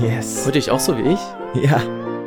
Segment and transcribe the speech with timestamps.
[0.00, 0.44] Yes.
[0.44, 1.20] Hört ihr euch auch so wie ich?
[1.62, 1.80] Ja.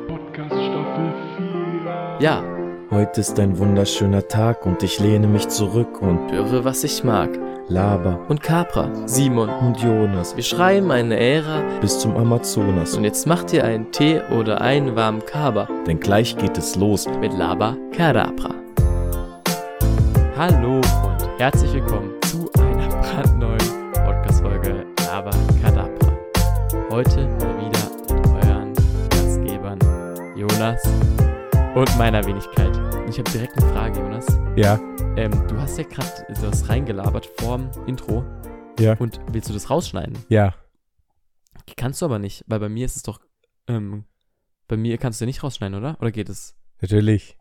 [0.07, 2.17] Podcast Staffel 4.
[2.19, 2.43] Ja,
[2.89, 7.29] Heute ist ein wunderschöner Tag und ich lehne mich zurück und höre, was ich mag.
[7.69, 8.19] laber.
[8.27, 9.47] Und Capra, Simon.
[9.49, 12.95] Und Jonas Wir schreiben eine Ära bis zum Amazonas.
[12.97, 17.07] und jetzt macht ihr einen Tee oder einen warmen Kaba Denn gleich geht es los.
[17.21, 18.55] mit Laba Kadabra.
[20.37, 25.31] Hallo und herzlich willkommen zu einer brandneuen Podcast-Folge Laba
[25.63, 26.11] Kadabra.
[26.89, 27.29] Heute
[31.97, 32.75] meiner Wenigkeit.
[32.77, 34.25] Und ich habe direkt eine Frage, Jonas.
[34.55, 34.79] Ja.
[35.17, 38.25] Ähm, du hast ja gerade das reingelabert vorm Intro.
[38.79, 38.95] Ja.
[38.97, 40.17] Und willst du das rausschneiden?
[40.29, 40.55] Ja.
[41.77, 43.19] Kannst du aber nicht, weil bei mir ist es doch.
[43.67, 44.05] Ähm,
[44.67, 45.97] bei mir kannst du ja nicht rausschneiden, oder?
[45.99, 46.55] Oder geht es?
[46.81, 47.37] Natürlich.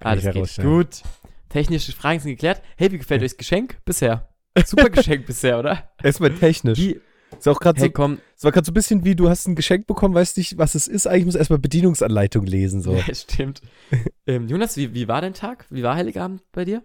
[0.00, 0.56] Alles ja geht.
[0.56, 1.02] Gut.
[1.48, 2.62] Technische Fragen sind geklärt.
[2.76, 4.28] Hey, wie gefällt euch das Geschenk bisher?
[4.64, 5.90] Super Geschenk bisher, oder?
[6.02, 6.78] Erstmal technisch.
[6.78, 7.00] Wie?
[7.38, 8.18] Ist auch gerade Hey, so, komm.
[8.36, 10.74] es war gerade so ein bisschen wie, du hast ein Geschenk bekommen, weißt nicht, was
[10.74, 11.06] es ist.
[11.06, 12.80] Eigentlich muss erstmal Bedienungsanleitung lesen.
[12.82, 12.94] So.
[13.06, 13.60] Ja, stimmt.
[14.26, 15.66] ähm, Jonas, wie, wie war dein Tag?
[15.70, 16.82] Wie war Heiligabend bei dir?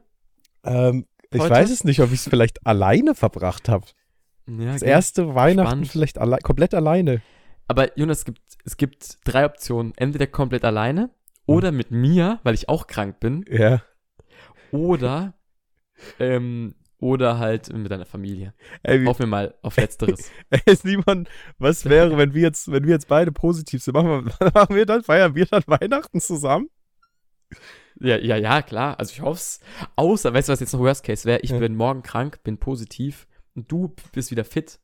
[0.63, 3.85] Ähm, ich weiß es nicht, ob ich es vielleicht alleine verbracht habe.
[4.47, 5.87] Ja, Das erste Weihnachten Spannend.
[5.87, 7.21] vielleicht alle komplett alleine.
[7.67, 9.93] Aber Jonas, es gibt, es gibt drei Optionen.
[9.95, 11.09] Entweder komplett alleine
[11.45, 13.45] oder mit mir, weil ich auch krank bin.
[13.49, 13.81] Ja.
[14.71, 15.33] Oder,
[16.19, 18.53] ähm, oder halt mit deiner Familie.
[18.83, 20.31] Ey, Hoffen wir mal auf Letzteres.
[20.49, 21.27] ey, Simon,
[21.57, 23.93] was wäre, wenn wir jetzt, wenn wir jetzt beide positiv sind?
[23.95, 26.69] Machen wir, machen wir dann, feiern wir dann Weihnachten zusammen?
[27.99, 28.97] ja, ja, ja, klar.
[28.99, 29.59] Also ich hoffe es.
[29.95, 31.39] Außer, weißt du, was jetzt noch Worst Case wäre?
[31.41, 31.59] Ich Ja.
[31.59, 34.79] bin morgen krank, bin positiv und du bist wieder fit.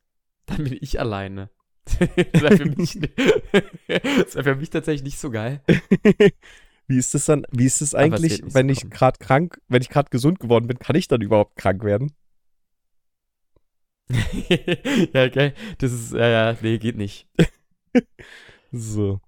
[0.46, 1.50] Dann bin ich alleine.
[1.98, 2.76] das wäre für,
[3.86, 5.62] wär für mich tatsächlich nicht so geil.
[6.88, 9.82] Wie ist das dann, wie ist es es eigentlich, so wenn ich gerade krank, wenn
[9.82, 12.12] ich gerade gesund geworden bin, kann ich dann überhaupt krank werden?
[15.12, 15.54] ja, geil.
[15.78, 17.28] Das ist, ja, ja, nee, geht nicht.
[18.72, 19.20] So.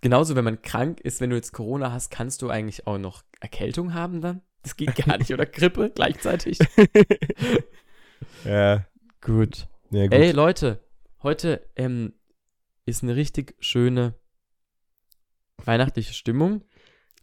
[0.00, 3.22] Genauso, wenn man krank ist, wenn du jetzt Corona hast, kannst du eigentlich auch noch
[3.40, 4.42] Erkältung haben dann?
[4.62, 6.58] Das geht gar nicht, oder Grippe gleichzeitig?
[8.44, 8.86] ja,
[9.20, 9.68] Gut.
[9.90, 10.12] ja gut.
[10.14, 10.80] Ey, Leute,
[11.22, 12.12] heute ähm,
[12.86, 14.14] ist eine richtig schöne
[15.64, 16.62] weihnachtliche Stimmung.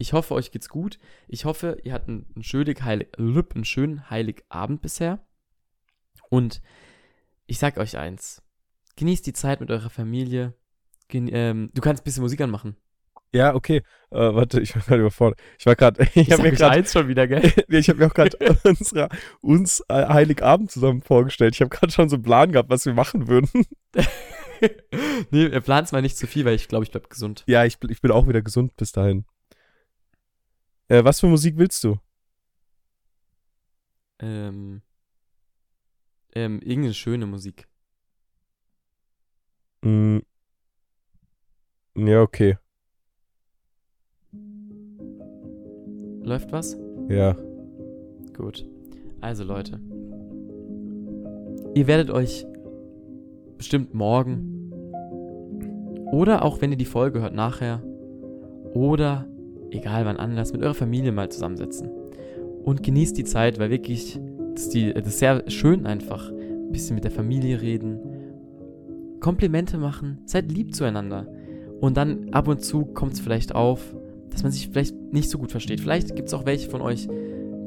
[0.00, 0.98] Ich hoffe, euch geht's gut.
[1.28, 5.20] Ich hoffe, ihr hattet einen, einen, schönen, heilig, einen schönen Heiligabend bisher.
[6.30, 6.62] Und
[7.46, 8.42] ich sag euch eins.
[8.96, 10.54] Genießt die Zeit mit eurer Familie.
[11.08, 12.76] Gen ähm, du kannst ein bisschen Musik anmachen.
[13.34, 13.82] Ja, okay.
[14.10, 15.38] Äh, warte, ich war gerade überfordert.
[15.58, 17.52] Ich war gerade, ich, Ich habe mir gerade, eins schon wieder, gell?
[17.68, 19.10] ich habe mir auch gerade unsere,
[19.42, 21.54] uns äh, Heiligabend zusammen vorgestellt.
[21.54, 23.50] Ich habe gerade schon so einen Plan gehabt, was wir machen würden.
[25.30, 27.44] nee, ihr plant mal nicht zu viel, weil ich glaube, ich bleib gesund.
[27.46, 29.26] Ja, ich, ich bin auch wieder gesund bis dahin.
[30.90, 31.98] Äh, was für Musik willst du?
[34.18, 34.82] Ähm,
[36.34, 37.68] ähm, irgendeine schöne Musik.
[39.82, 40.18] Mm.
[41.94, 42.58] Ja, okay.
[46.24, 46.76] Läuft was?
[47.08, 47.34] Ja.
[48.36, 48.66] Gut.
[49.20, 49.80] Also Leute.
[51.76, 52.44] Ihr werdet euch
[53.56, 54.72] bestimmt morgen
[56.10, 57.80] oder auch wenn ihr die Folge hört nachher
[58.74, 59.28] oder
[59.70, 61.88] egal wann anders mit eurer Familie mal zusammensetzen
[62.64, 64.18] und genießt die Zeit, weil wirklich
[64.54, 66.30] das ist, die, das ist sehr schön einfach.
[66.30, 67.98] Ein bisschen mit der Familie reden,
[69.20, 71.26] Komplimente machen, seid lieb zueinander.
[71.80, 73.94] Und dann ab und zu kommt es vielleicht auf,
[74.30, 75.80] dass man sich vielleicht nicht so gut versteht.
[75.80, 77.08] Vielleicht gibt es auch welche von euch,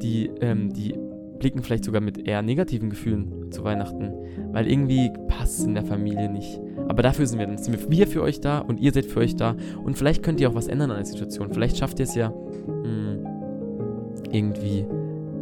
[0.01, 0.95] die, ähm, die
[1.39, 4.11] blicken vielleicht sogar mit eher negativen Gefühlen zu Weihnachten,
[4.51, 6.59] weil irgendwie passt es in der Familie nicht.
[6.87, 9.35] Aber dafür sind wir dann, sind wir für euch da und ihr seid für euch
[9.35, 11.51] da und vielleicht könnt ihr auch was ändern an der Situation.
[11.51, 14.85] Vielleicht schafft ihr es ja mh, irgendwie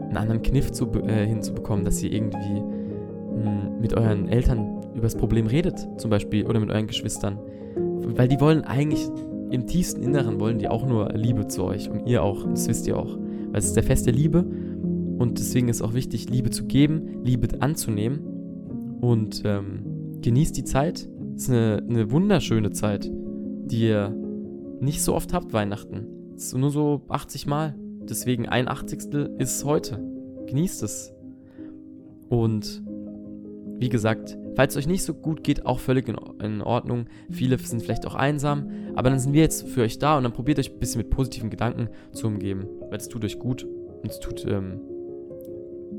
[0.08, 5.16] einen anderen Kniff zu, äh, hinzubekommen, dass ihr irgendwie mh, mit euren Eltern über das
[5.16, 7.40] Problem redet, zum Beispiel, oder mit euren Geschwistern.
[8.16, 9.10] Weil die wollen eigentlich
[9.52, 12.88] im tiefsten Inneren wollen die auch nur Liebe zu euch und ihr auch, das wisst
[12.88, 13.18] ihr auch.
[13.52, 14.46] Weil es ist der Fest der Liebe
[15.18, 18.22] und deswegen ist auch wichtig, Liebe zu geben, Liebe anzunehmen
[19.02, 21.08] und ähm, genießt die Zeit.
[21.42, 24.16] Es ist eine, eine wunderschöne Zeit, die ihr
[24.80, 26.06] nicht so oft habt, Weihnachten.
[26.36, 27.74] Es ist nur so 80 Mal.
[28.08, 30.00] Deswegen ein Achtzigstel ist es heute.
[30.46, 31.12] Genießt es.
[32.30, 32.84] Und
[33.80, 37.08] wie gesagt, falls es euch nicht so gut geht, auch völlig in, in Ordnung.
[37.32, 40.34] Viele sind vielleicht auch einsam, aber dann sind wir jetzt für euch da und dann
[40.34, 44.12] probiert euch ein bisschen mit positiven Gedanken zu umgeben, weil es tut euch gut und
[44.12, 44.80] es tut, ähm,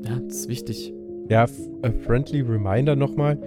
[0.05, 0.93] ja, das ist wichtig.
[1.27, 1.47] Ja,
[1.81, 3.37] a friendly reminder nochmal.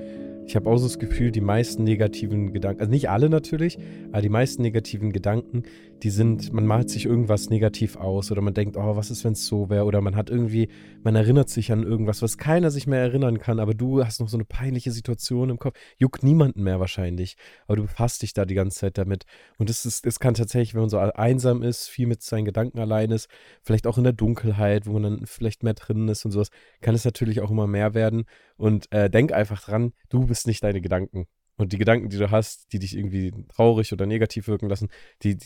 [0.46, 3.78] Ich habe auch so das Gefühl, die meisten negativen Gedanken, also nicht alle natürlich,
[4.16, 5.64] aber die meisten negativen Gedanken,
[6.02, 9.34] die sind, man malt sich irgendwas negativ aus oder man denkt, oh, was ist, wenn
[9.34, 9.84] es so wäre?
[9.84, 10.70] Oder man hat irgendwie,
[11.02, 14.30] man erinnert sich an irgendwas, was keiner sich mehr erinnern kann, aber du hast noch
[14.30, 15.76] so eine peinliche Situation im Kopf.
[15.98, 17.36] Juckt niemanden mehr wahrscheinlich,
[17.66, 19.26] aber du befasst dich da die ganze Zeit damit.
[19.58, 22.78] Und es ist, es kann tatsächlich, wenn man so einsam ist, viel mit seinen Gedanken
[22.78, 23.28] allein ist,
[23.60, 26.48] vielleicht auch in der Dunkelheit, wo man dann vielleicht mehr drin ist und sowas,
[26.80, 28.24] kann es natürlich auch immer mehr werden.
[28.56, 31.26] Und äh, denk einfach dran, du bist nicht deine Gedanken.
[31.56, 34.88] Und die Gedanken, die du hast, die dich irgendwie traurig oder negativ wirken lassen,
[35.23, 35.38] die,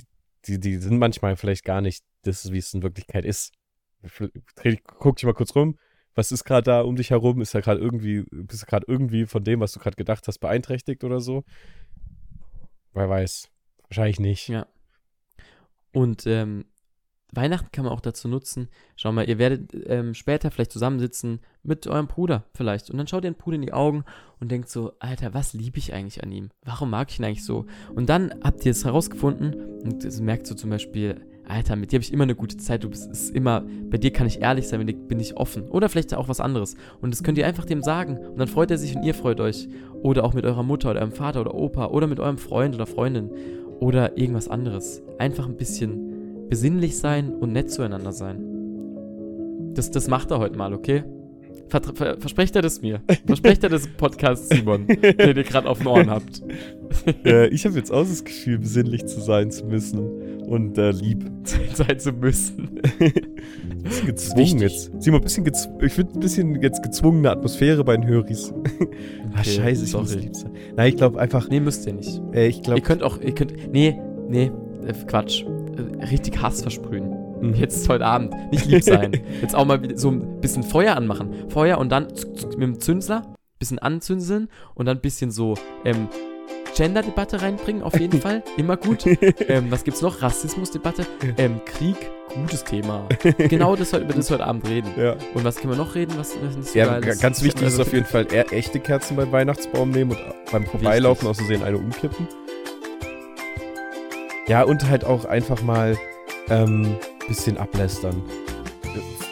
[0.47, 3.53] die, die sind manchmal vielleicht gar nicht das, wie es in Wirklichkeit ist.
[4.99, 5.79] Guck dich mal kurz rum.
[6.15, 7.41] Was ist gerade da um dich herum?
[7.41, 10.39] Ist da gerade irgendwie, bist du gerade irgendwie von dem, was du gerade gedacht hast,
[10.39, 11.45] beeinträchtigt oder so?
[12.93, 13.49] Wer weiß.
[13.89, 14.49] Wahrscheinlich nicht.
[14.49, 14.67] Ja.
[15.93, 16.67] Und ähm,
[17.32, 18.69] Weihnachten kann man auch dazu nutzen.
[18.97, 22.91] Schau mal, ihr werdet ähm, später vielleicht zusammensitzen mit eurem Bruder vielleicht.
[22.91, 24.05] Und dann schaut ihr den Bruder in die Augen
[24.41, 26.50] und denkt so, Alter, was liebe ich eigentlich an ihm?
[26.65, 27.67] Warum mag ich ihn eigentlich so?
[27.94, 32.05] Und dann habt ihr es herausgefunden und merkst du zum Beispiel, Alter, mit dir habe
[32.05, 32.85] ich immer eine gute Zeit.
[32.85, 35.69] Du bist ist immer, bei dir kann ich ehrlich sein, bin ich offen.
[35.69, 36.77] Oder vielleicht auch was anderes.
[37.00, 38.19] Und das könnt ihr einfach dem sagen.
[38.19, 39.69] Und dann freut er sich und ihr freut euch.
[40.03, 42.87] Oder auch mit eurer Mutter oder eurem Vater oder Opa oder mit eurem Freund oder
[42.87, 43.31] Freundin.
[43.81, 45.03] Oder irgendwas anderes.
[45.19, 46.10] Einfach ein bisschen
[46.50, 48.44] besinnlich sein und nett zueinander sein.
[49.75, 51.05] Das, das macht er heute mal, okay?
[51.69, 53.00] Ver ver versprecht er das mir?
[53.26, 56.43] Versprecht er das Podcast, Simon, den ihr gerade auf den Ohren habt?
[57.25, 60.00] äh, ich habe jetzt auch das Gefühl, besinnlich zu sein zu müssen
[60.49, 61.25] und äh, lieb
[61.75, 62.81] sein zu müssen.
[62.99, 64.91] ein bisschen gezwungen jetzt.
[65.00, 65.46] Simon, ein bisschen
[65.81, 68.53] ich finde ein bisschen jetzt gezwungene Atmosphäre bei den Höris.
[68.53, 70.03] ah, Okay, scheiße, ich sorry.
[70.03, 70.50] muss lieb sein.
[70.75, 72.20] Nein, ich glaube einfach, Nee, müsst ihr nicht.
[72.32, 73.96] äh, ich Ihr glaube, könnt auch, ihr könnt, nee,
[74.29, 74.50] nee,
[74.85, 75.44] äh, Quatsch.
[76.11, 77.11] Richtig Hass versprühen.
[77.41, 77.55] Mhm.
[77.55, 78.35] Jetzt heute Abend.
[78.53, 79.12] Nicht lieb sein.
[79.41, 81.49] Jetzt auch mal so ein bisschen Feuer anmachen.
[81.49, 82.09] Feuer und dann
[82.56, 85.55] mit dem Zünsler bisschen anzünseln und dann ein bisschen so
[85.85, 86.09] ähm,
[86.75, 88.43] Gender-Debatte reinbringen, auf jeden Fall.
[88.56, 89.05] Immer gut.
[89.06, 90.23] Ähm, was gibt's noch?
[90.23, 91.05] Rassismus-Debatte.
[91.37, 91.97] Ähm, Krieg,
[92.35, 93.06] gutes Thema.
[93.50, 94.88] Genau das über das heute Abend reden.
[94.97, 95.15] ja.
[95.35, 97.21] Und was können wir noch reden, was, was nicht so Ja, ist?
[97.21, 100.19] ganz wichtig ist Also, auf jeden Fall eher echte Kerzen beim Weihnachtsbaum nehmen und
[100.53, 102.29] beim Vorbeilaufen aus Versehen eine umkippen.
[104.50, 105.97] Ja, und halt auch einfach mal
[106.49, 106.97] ähm,
[107.29, 108.20] bisschen ablästern.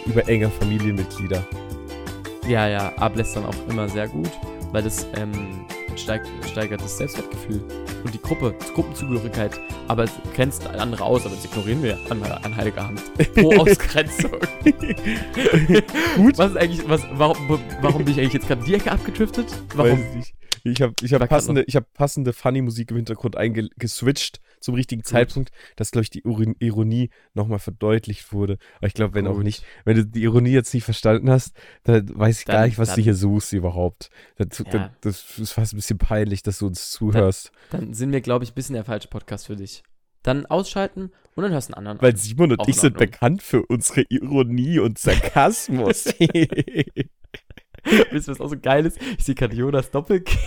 [0.06, 1.44] Über enge Familienmitglieder.
[2.46, 4.30] Ja, ja, ablästern auch immer sehr gut,
[4.70, 5.66] weil das ähm,
[5.96, 7.60] steigt, steigert das Selbstwertgefühl
[8.04, 9.58] und die Gruppe, die Gruppenzugehörigkeit.
[9.88, 13.02] Aber es grenzt andere aus, aber das ignorieren wir an, an Heiligabend.
[13.34, 14.30] Pro Ausgrenzung.
[16.16, 16.38] Gut.
[16.38, 19.46] Was ist eigentlich, was, warum, warum bin ich eigentlich jetzt gerade die Ecke abgedriftet?
[19.74, 19.98] Warum?
[19.98, 20.34] Weiß ich.
[20.62, 25.50] Ich habe ich hab passende, ich hab passende Funny-Musik im Hintergrund eingeswitcht zum richtigen Zeitpunkt,
[25.76, 28.58] dass, glaube ich, die Ironie nochmal verdeutlicht wurde.
[28.78, 29.44] Aber ich glaube, wenn auch Gut.
[29.44, 32.78] nicht, wenn du die Ironie jetzt nicht verstanden hast, dann weiß ich gar Dann- nicht,
[32.78, 34.10] was dann- du hier suchst überhaupt.
[34.36, 34.64] Das, Ja.
[34.70, 37.52] dann, das ist fast ein bisschen peinlich, dass du uns zuhörst.
[37.70, 39.82] Dann sind wir, glaube ich, ein bisschen der falsche Podcast für dich.
[40.22, 42.02] Dann ausschalten und dann hörst du einen anderen.
[42.02, 46.06] Weil Simon und Auch ich in sind bekannt für unsere Ironie und Sarkasmus.
[48.10, 48.98] Wisst ihr, was auch so geil ist?
[49.18, 50.38] Ich sehe gerade Jonas Doppelkinn.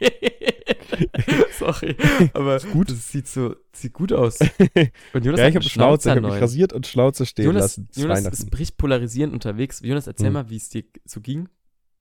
[1.58, 1.96] Sorry,
[2.34, 2.90] aber gut.
[2.90, 4.38] das sieht so sieht gut aus.
[5.12, 7.88] Und Jonas ja, ich habe Schnauze, ich habe mich rasiert und Schnauze stehen Jonas, lassen.
[7.94, 9.80] Jonas ist bricht polarisierend unterwegs.
[9.82, 10.34] Jonas, erzähl Hm.
[10.34, 11.48] mal, wie es dir so ging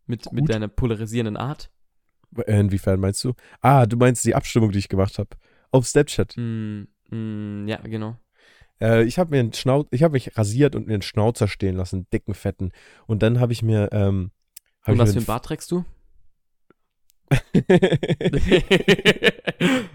[0.06, 0.34] mit, Gut.
[0.34, 1.72] mit deiner polarisierenden Art.
[2.38, 3.34] Äh, Inwiefern meinst du?
[3.62, 5.30] Ah, du meinst die Abstimmung, die ich gemacht habe.
[5.72, 6.36] Auf Snapchat.
[6.38, 8.18] Mm, mm, ja, genau.
[8.82, 11.76] Äh, ich habe mir einen Schnau ich habe mich rasiert und mir einen Schnauzer stehen
[11.76, 12.72] lassen, dicken, fetten.
[13.08, 14.32] Und dann habe ich mir, ähm,
[14.90, 15.86] hab Und was für ein Bart trägst du?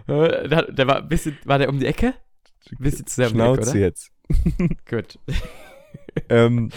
[0.07, 2.15] der, der war bisschen, war der um die Ecke?
[2.71, 3.79] Ein bisschen zu sehr Schnauze oder?
[3.79, 4.11] jetzt.
[4.89, 5.19] Gut.
[6.29, 6.71] ähm,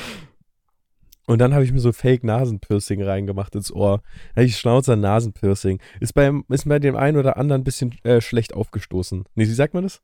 [1.27, 4.01] und dann habe ich mir so Fake-Nasenpiercing reingemacht ins Ohr.
[4.29, 5.81] Da habe ich Schnauzer Nasenpiercing.
[5.99, 9.25] Ist, beim, ist bei dem einen oder anderen ein bisschen äh, schlecht aufgestoßen.
[9.35, 10.01] Nee, wie sagt man das?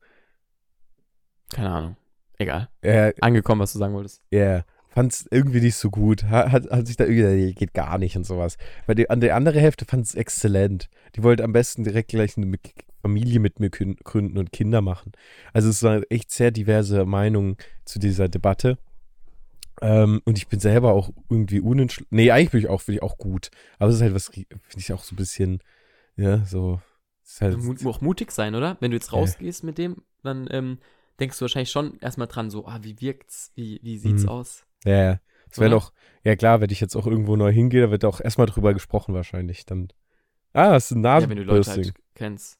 [1.50, 1.96] Keine Ahnung.
[2.38, 2.68] Egal.
[2.82, 4.22] Äh, Angekommen, was du sagen wolltest.
[4.30, 6.24] Ja, fand's irgendwie nicht so gut.
[6.24, 8.56] Ha- Hat, hat sich da irgendwie, geht gar nicht und sowas.
[8.86, 10.88] Weil die, an der andere Hälfte fand es exzellent.
[11.16, 12.58] Die wollte am besten direkt gleich eine
[13.02, 15.12] Familie mit mir gründen und Kinder machen.
[15.52, 18.78] Also es waren echt sehr diverse Meinungen zu dieser Debatte.
[19.82, 22.08] Ähm, und ich bin selber auch irgendwie unentschlossen.
[22.10, 23.50] Nee, eigentlich bin ich auch, finde ich auch gut.
[23.78, 24.46] Aber es ist halt was, finde
[24.78, 25.58] ich auch so ein bisschen,
[26.16, 26.80] ja, so.
[27.24, 28.76] es Ist halt, Mu auch mutig sein, oder?
[28.80, 30.78] Wenn du jetzt rausgehst mit dem, dann ähm,
[31.20, 34.28] denkst du wahrscheinlich schon erstmal dran, so, ah, wie wirkt's, wie, wie sieht's Mhm.
[34.28, 34.64] aus?
[34.84, 35.20] Ja, ja.
[35.50, 35.92] Es wäre doch,
[36.24, 39.14] ja klar, wenn ich jetzt auch irgendwo neu hingehe, da wird auch erstmal drüber gesprochen
[39.14, 39.66] wahrscheinlich.
[39.66, 39.88] Dann,
[40.52, 42.58] ah, das ist ein Ja, wenn du Leute halt kennst.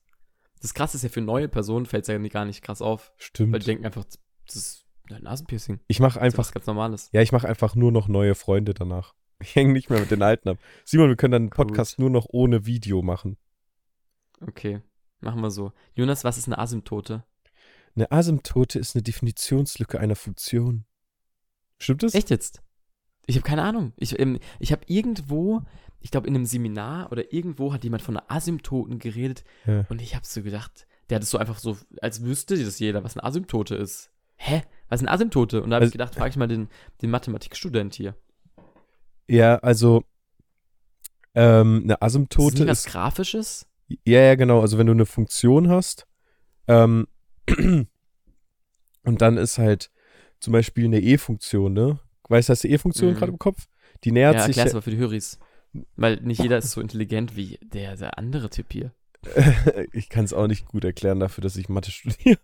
[0.60, 3.14] Das krasse ist ja für neue Personen fällt es ja gar nicht krass auf, weil
[3.18, 3.56] Stimmt.
[3.56, 4.04] die denken einfach,
[4.46, 5.80] das ist ein Nasenpiercing.
[5.88, 7.08] Ich mache Das ist einfach, ganz Normales.
[7.12, 9.14] ja, ich mache einfach nur noch neue Freunde danach.
[9.42, 10.58] Ich hänge nicht mehr mit den alten ab.
[10.84, 11.56] Simon, wir können dann einen Gut.
[11.66, 13.36] Podcast nur noch ohne Video machen.
[14.40, 14.80] Okay,
[15.20, 15.72] machen wir so.
[15.94, 17.24] Jonas, was ist eine Asymptote?
[17.96, 20.86] Eine Asymptote ist eine Definitionslücke einer Funktion.
[21.84, 22.14] Stimmt das?
[22.14, 22.62] Echt jetzt?
[23.26, 23.92] Ich habe keine Ahnung.
[23.96, 25.62] Ich, ähm, ich habe irgendwo,
[26.00, 29.86] ich glaube in einem Seminar oder irgendwo hat jemand von einer Asymptoten geredet Ja.
[29.88, 33.04] und ich habe so gedacht, der hat es so einfach so, als wüsste das jeder,
[33.04, 34.10] was eine Asymptote ist.
[34.36, 34.62] Hä?
[34.88, 35.62] Was ist eine Asymptote?
[35.62, 36.68] Und da habe ich Also- gedacht, frage ich mal den,
[37.02, 38.14] den Mathematikstudent hier.
[39.28, 40.04] Ja, also
[41.34, 42.92] ähm, eine Ist das Asymptote nicht was ist.
[42.92, 43.66] Grafisches?
[44.04, 44.60] Ja, ja, genau.
[44.60, 46.06] Also wenn du eine Funktion hast
[46.68, 47.06] ähm,
[47.48, 47.88] und
[49.22, 49.90] dann ist halt
[50.44, 51.98] zum Beispiel eine E-Funktion, ne?
[52.28, 53.16] Weißt du, hast du E-Funktion Mhm.
[53.16, 53.66] gerade im Kopf?
[54.04, 54.56] Die nähert Ja, sich.
[54.56, 55.38] erklär's mal für die Höris.
[55.96, 58.92] Weil nicht jeder ist so intelligent wie der, der andere Typ hier.
[59.92, 62.38] ich kann es auch nicht gut erklären dafür, dass ich Mathe studiere.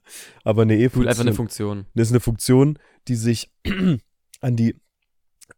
[0.44, 1.86] Aber eine Gut, einfach eine E-Funktion Funktion.
[1.94, 2.78] das ist eine Funktion,
[3.08, 3.50] die sich
[4.40, 4.74] an die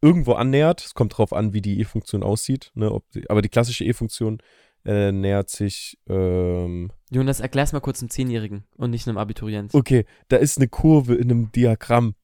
[0.00, 0.84] irgendwo annähert.
[0.84, 2.72] Es kommt drauf an, wie die E-Funktion aussieht.
[2.74, 3.00] Ne?
[3.14, 4.38] Die, aber die klassische E-Funktion
[4.84, 5.98] äh, nähert sich.
[6.08, 9.72] Ähm, Jonas, erklär's mal kurz einem Zehnjährigen und nicht einem Abiturient.
[9.74, 12.14] okay, da ist eine Kurve in einem Diagramm.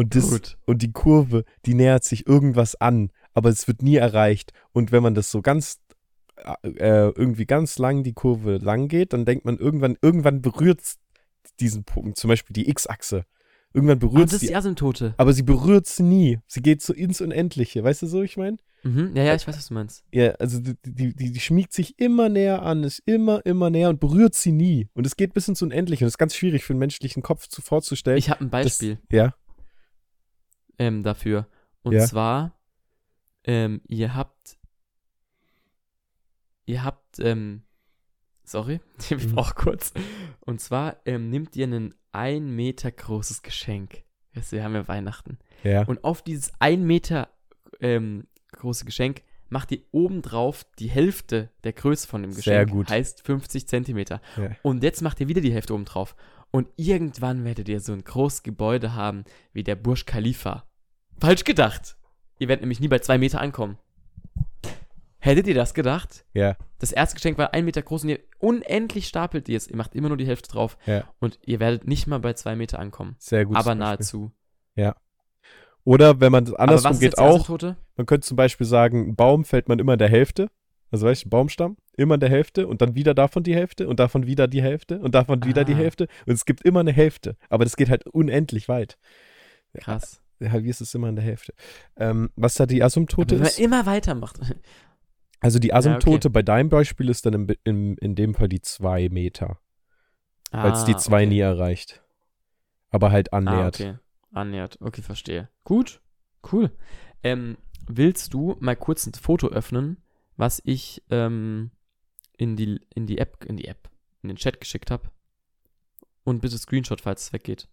[0.00, 0.56] Und, das, Gut.
[0.64, 4.54] und die Kurve, die nähert sich irgendwas an, aber es wird nie erreicht.
[4.72, 5.78] Und wenn man das so ganz
[6.62, 10.80] äh, irgendwie ganz lang die Kurve lang geht, dann denkt man irgendwann, irgendwann berührt
[11.60, 13.26] diesen Punkt, zum Beispiel die X-Achse.
[13.74, 15.12] Irgendwann berührt das ist die, Asymptote.
[15.18, 16.38] aber sie berührt sie nie.
[16.46, 17.84] Sie geht so ins Unendliche.
[17.84, 18.56] Weißt du so, ich meine?
[18.82, 19.12] Mhm.
[19.14, 20.02] Ja, ja, ich weiß, was du meinst.
[20.12, 23.90] Ja, also die, die, die, die schmiegt sich immer näher an, ist immer, immer näher
[23.90, 24.88] und berührt sie nie.
[24.94, 26.04] Und es geht bis ins Unendliche.
[26.04, 28.16] Und das ist ganz schwierig für einen menschlichen Kopf zu, vorzustellen.
[28.18, 29.34] Ich habe ein Beispiel Das, ja,
[30.80, 31.46] ähm, dafür.
[31.82, 32.04] Und Ja.
[32.06, 32.58] zwar,
[33.44, 34.58] ähm, ihr habt,
[36.66, 37.62] ihr habt, ähm,
[38.44, 39.34] sorry, ich Mhm.
[39.34, 39.92] brauche kurz.
[40.40, 44.02] Und zwar ähm, nimmt ihr ein ein Meter großes Geschenk.
[44.34, 45.38] Weißt du, wir haben ja Weihnachten.
[45.62, 45.84] ja.
[45.84, 47.28] Und auf dieses ein Meter
[47.80, 52.70] ähm, große Geschenk macht ihr obendrauf die Hälfte der Größe von dem Sehr Geschenk.
[52.70, 52.88] gut.
[52.90, 54.20] Heißt 50 Zentimeter.
[54.36, 54.50] Ja.
[54.62, 56.16] Und jetzt macht ihr wieder die Hälfte obendrauf.
[56.50, 60.68] Und irgendwann werdet ihr so ein großes Gebäude haben wie der Burj Khalifa.
[61.20, 61.96] Falsch gedacht.
[62.38, 63.78] Ihr werdet nämlich nie bei zwei Meter ankommen.
[65.18, 66.24] Hättet ihr das gedacht?
[66.32, 69.68] ja, Das erste Geschenk war ein Meter groß und ihr unendlich stapelt ihr es.
[69.68, 70.78] Ihr macht immer nur die Hälfte drauf.
[70.86, 71.04] ja.
[71.20, 73.16] Und ihr werdet nicht mal bei zwei Meter ankommen.
[73.18, 73.56] Sehr gut.
[73.56, 74.32] aber nahezu.
[75.84, 77.48] Oder wenn man das Aber andersrum geht die auch,
[77.96, 80.48] man könnte zum Beispiel sagen, ein Baum fällt man immer in der Hälfte.
[80.90, 83.88] Also weißt du, ein Baumstamm, immer in der Hälfte und dann wieder davon die Hälfte
[83.88, 85.78] und davon wieder die Hälfte und davon wieder die Ah.
[85.78, 86.08] Hälfte.
[86.26, 87.36] Und es gibt immer eine Hälfte.
[87.48, 88.98] Aber das geht halt unendlich weit.
[89.78, 90.20] Krass.
[90.48, 91.52] Halbierst es immer in der Hälfte.
[91.96, 93.58] Ähm, was da die Asymptote wenn man ist?
[93.60, 94.38] immer weitermacht.
[95.42, 95.78] Also die Ja, okay.
[95.88, 99.58] Asymptote bei deinem Beispiel ist dann im, im, in dem Fall die zwei Meter,
[100.50, 101.26] weil es die zwei Ah, okay.
[101.28, 102.02] nie erreicht.
[102.90, 103.80] Aber halt Ah, annähert.
[103.80, 103.94] okay.
[104.32, 104.76] Annähert.
[104.82, 105.48] Okay, verstehe.
[105.64, 106.02] Gut.
[106.52, 106.70] Cool.
[107.22, 107.56] Ähm,
[107.88, 109.96] willst du mal kurz ein Foto öffnen,
[110.36, 111.70] was ich ähm,
[112.36, 113.88] in, die, in die App, in die App,
[114.22, 115.08] in den Chat geschickt habe?
[116.22, 117.66] Und bitte Screenshot, falls es weggeht.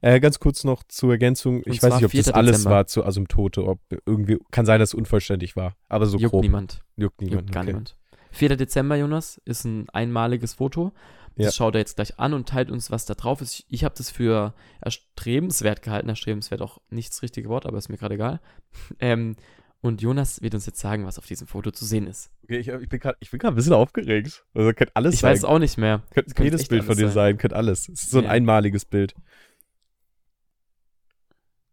[0.00, 1.62] Äh, ganz kurz noch zur Ergänzung.
[1.66, 2.36] Ich weiß nicht, ob das 4.
[2.36, 2.76] alles Dezember.
[2.76, 3.66] war zur Asymptote.
[3.66, 5.74] Ob irgendwie, kann sein, dass es unvollständig war.
[5.88, 6.42] Aber so Juckt grob.
[6.42, 6.82] niemand.
[6.96, 7.42] Juckt niemand.
[7.42, 7.72] Juckt gar okay.
[7.72, 7.96] niemand.
[8.32, 8.56] 4.
[8.56, 10.92] Dezember, Jonas, ist ein einmaliges Foto.
[11.36, 11.52] Das Ja.
[11.52, 13.54] schaut er jetzt gleich an und teilt uns, was da drauf ist.
[13.60, 16.08] Ich, ich habe das für erstrebenswert gehalten.
[16.08, 18.40] Erstrebenswert auch nicht das richtige Wort, aber ist mir gerade egal.
[19.00, 19.34] Ähm,
[19.82, 22.30] und Jonas wird uns jetzt sagen, was auf diesem Foto zu sehen ist.
[22.44, 24.44] Okay, ich, ich bin gerade ein bisschen aufgeregt.
[24.54, 25.30] Also könnte alles Ich sein.
[25.32, 26.02] weiß es auch nicht mehr.
[26.10, 27.14] Könnte könnte jedes Bild von dir sein.
[27.14, 27.38] sein.
[27.38, 27.88] Könnte alles.
[27.88, 28.30] Es ist so ein Ja.
[28.30, 29.14] einmaliges Bild.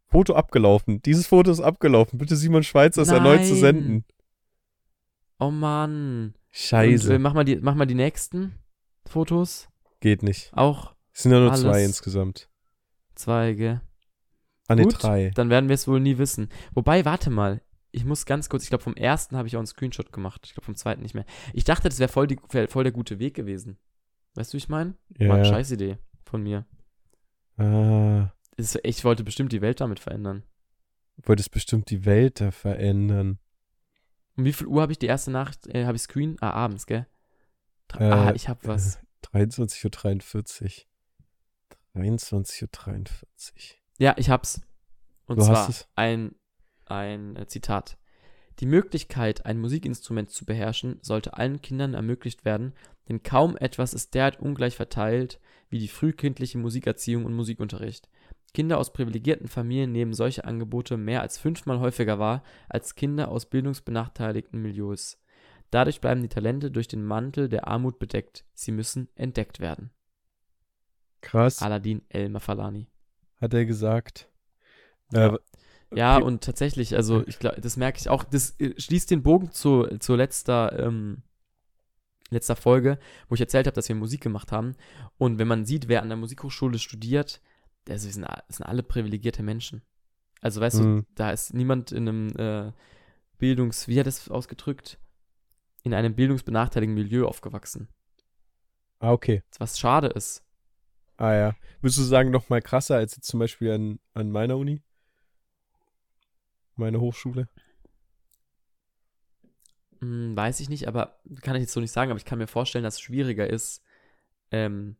[0.09, 1.01] Foto abgelaufen.
[1.01, 2.17] Dieses Foto ist abgelaufen.
[2.17, 4.05] Bitte Simon Schweizer es erneut zu senden.
[5.39, 6.33] Oh Mann.
[6.51, 7.09] Scheiße.
[7.09, 8.55] Und, äh, mach, mal die, mach mal die nächsten
[9.05, 9.67] Fotos.
[9.99, 10.51] Geht nicht.
[10.53, 11.61] Auch Es sind ja nur Alles.
[11.61, 12.49] zwei insgesamt.
[13.15, 13.81] zwei, gell?
[14.69, 15.31] Ah, ne, drei.
[15.35, 16.49] Dann werden wir es wohl nie wissen.
[16.73, 17.61] Wobei, warte mal.
[17.98, 20.42] Ich muss ganz kurz, ich glaube, vom ersten habe ich auch einen Screenshot gemacht.
[20.46, 21.25] Ich glaube, vom zweiten nicht mehr.
[21.54, 23.77] Ich dachte, das wäre voll, die- wär voll der gute Weg gewesen.
[24.36, 24.94] Weißt du, wie ich meine?
[25.18, 25.30] Ja.
[25.30, 26.66] Mann, scheiß Idee von mir.
[27.58, 30.44] Ah, ich wollte bestimmt die Welt damit verändern.
[31.24, 33.39] wolltest bestimmt die Welt da verändern.
[34.36, 36.38] Um wie viel Uhr habe ich die erste Nacht, äh, habe ich Screen?
[36.39, 37.08] Ah, abends, gell?
[37.88, 39.00] Dr- Äh, ah, ich habe was.
[39.34, 40.86] 23.43
[41.96, 42.01] Uhr.
[42.04, 42.34] 23.43
[43.56, 43.75] Uhr.
[43.98, 44.62] Ja, ich hab's.
[45.25, 46.36] Und Du zwar ein,
[46.91, 47.98] ein äh, Zitat.
[48.60, 52.74] Die Möglichkeit, ein Musikinstrument zu beherrschen, sollte allen Kindern ermöglicht werden,
[53.08, 55.39] denn kaum etwas ist derart ungleich verteilt
[55.70, 58.10] wie die frühkindliche Musikerziehung und Musikunterricht.
[58.53, 63.46] Kinder aus privilegierten Familien nehmen solche Angebote mehr als fünfmal häufiger wahr als Kinder aus
[63.46, 65.20] bildungsbenachteiligten Milieus.
[65.70, 68.46] Dadurch bleiben die Talente durch den Mantel der Armut bedeckt.
[68.53, 69.91] Sie müssen entdeckt werden.
[71.22, 72.88] Krass, Aladdin El Mafalani.
[73.41, 74.29] hat er gesagt.
[75.12, 75.36] Ja.
[75.36, 75.38] Äh,
[75.94, 79.51] Ja, und tatsächlich, also ich glaube, das merke ich auch, das äh, schließt den Bogen
[79.51, 81.24] zu, zu letzter, ähm,
[82.29, 84.75] letzter Folge, wo ich erzählt habe, dass wir Musik gemacht haben.
[85.17, 87.41] Und wenn man sieht, wer an der Musikhochschule studiert,
[87.86, 89.82] das sind, das sind alle privilegierte Menschen.
[90.41, 91.06] Also weißt du, Mhm.
[91.15, 92.72] da ist niemand in einem äh,
[93.38, 95.00] Bildungs, wie hat das ausgedrückt?
[95.84, 97.88] In einem bildungsbenachteiligten Milieu aufgewachsen.
[99.00, 99.41] Ah, okay.
[99.58, 100.44] Was schade ist.
[101.15, 101.56] Ah ja.
[101.82, 104.82] Würdest du sagen, noch mal krasser als jetzt zum Beispiel an, an meiner Uni?
[106.77, 107.50] Meine Hochschule?
[110.00, 112.48] Hm, weiß ich nicht, aber kann ich jetzt so nicht sagen, aber ich kann mir
[112.48, 113.84] vorstellen, dass es schwieriger ist,
[114.51, 114.96] ähm,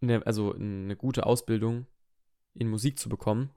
[0.00, 1.86] ne, also eine gute Ausbildung
[2.54, 3.50] in Musik zu bekommen.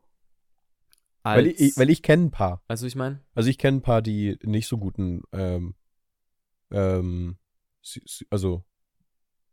[1.24, 2.64] Als, Weil ich, weil ich kenne ein paar.
[2.68, 3.22] weißt du, ich meine?
[3.34, 5.76] Also ich kenne ein paar, die nicht so guten, ähm,
[6.72, 7.38] ähm,
[8.30, 8.64] also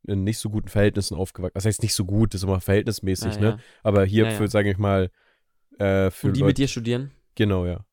[0.06, 1.54] in nicht so guten Verhältnissen aufgewachsen.
[1.54, 3.46] Das heißt nicht so gut, das ist immer verhältnismäßig, Ja, ne?
[3.46, 3.58] ja.
[3.82, 4.30] Aber hier ja.
[4.32, 5.10] für, sage ich mal,
[5.78, 7.10] äh, für Und die Leute, mit dir studieren?
[7.34, 7.84] genau, ja.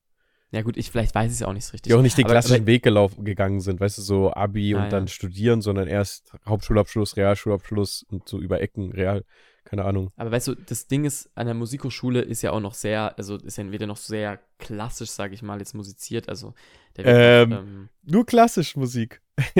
[0.54, 1.90] Ja gut, ich vielleicht weiß ich es ja auch nicht so richtig.
[1.90, 4.74] Die auch nicht den Aber- klassischen aber, Weg gelaufen, gegangen sind, weißt du, so Abi
[4.74, 5.08] Ah, und dann ja.
[5.08, 9.24] studieren, sondern erst Hauptschulabschluss, Realschulabschluss und so über Ecken, Real,
[9.64, 10.10] keine Ahnung.
[10.16, 13.36] aber weißt du, das Ding ist, an der Musikhochschule ist ja auch noch sehr, also
[13.36, 16.28] ist ja wieder noch sehr klassisch, sage ich mal, jetzt musiziert.
[16.28, 16.52] Also
[16.98, 17.52] der wird Ähm.
[17.52, 19.22] ähm, Nur klassisch Musik.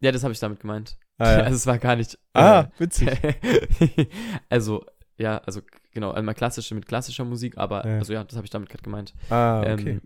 [0.00, 0.98] ja, das habe ich damit gemeint.
[1.16, 1.38] Ah, ja.
[1.44, 2.18] Also es war gar nicht.
[2.34, 3.08] ah witzig.
[4.50, 4.84] also,
[5.18, 5.60] ja, also
[5.92, 7.98] genau, einmal klassische mit klassischer Musik, aber Ja.
[7.98, 9.14] also ja, das habe ich damit gerade gemeint.
[9.28, 9.90] Ah, okay.
[9.90, 10.02] Ähm,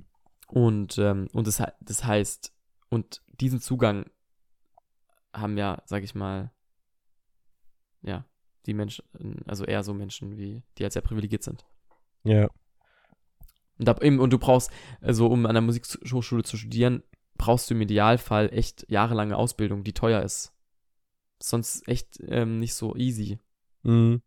[0.48, 2.52] und ähm, und das, das heißt,
[2.88, 4.06] und diesen Zugang
[5.32, 6.50] haben ja, sag ich mal,
[8.02, 8.24] ja,
[8.66, 9.04] die Menschen,
[9.46, 11.64] also eher so Menschen wie, die halt sehr privilegiert sind.
[12.24, 12.48] ja.
[13.78, 17.02] Und, ab, eben, und du brauchst, also um an der Musikhochschule zu studieren,
[17.36, 20.52] brauchst du im Idealfall echt jahrelange Ausbildung, die teuer ist.
[21.42, 23.40] Sonst echt ähm, nicht so easy.
[23.82, 24.22] Mhm.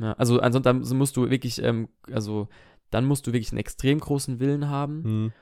[0.00, 2.48] Ja, also ansonsten musst du wirklich, ähm, also
[2.90, 5.32] dann musst du wirklich einen extrem großen Willen haben Mhm.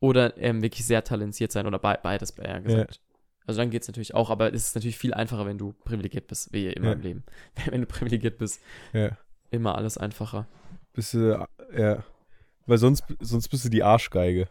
[0.00, 3.00] oder ähm, wirklich sehr talentiert sein oder be beides eher gesagt.
[3.46, 6.28] Also dann geht es natürlich auch, aber es ist natürlich viel einfacher, wenn du privilegiert
[6.28, 6.92] bist, wie immer Ja.
[6.92, 7.24] im Leben.
[7.70, 8.62] Wenn du privilegiert bist,
[8.94, 9.18] Ja.
[9.50, 10.46] immer alles einfacher.
[10.94, 12.04] Bist du, ja.
[12.66, 14.48] Weil sonst, sonst bist du die Arschgeige.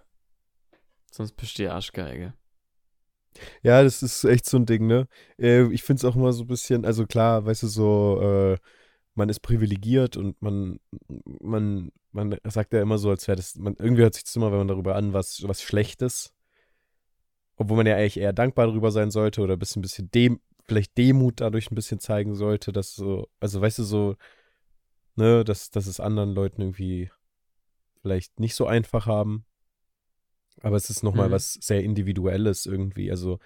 [1.11, 2.33] Sonst bist du die Arschgeige.
[3.63, 5.07] Ja, das ist echt so ein Ding, ne?
[5.39, 8.57] Äh, ich finde es auch immer so ein bisschen, also klar, weißt du, so, äh,
[9.15, 10.79] man ist privilegiert und man,
[11.23, 14.51] man, man sagt ja immer so, als wäre das, man, irgendwie hört sich das immer,
[14.51, 16.33] wenn man darüber an, was, was Schlechtes.
[17.55, 20.97] Obwohl man ja eigentlich eher dankbar darüber sein sollte oder ein bisschen, bisschen dem, vielleicht
[20.97, 24.15] Demut dadurch ein bisschen zeigen sollte, dass so, also weißt du, so,
[25.15, 27.11] ne, dass, dass es anderen Leuten irgendwie
[28.01, 29.45] vielleicht nicht so einfach haben.
[30.61, 31.33] Aber es ist nochmal Mhm.
[31.33, 33.11] was sehr Individuelles irgendwie.
[33.11, 33.39] Also,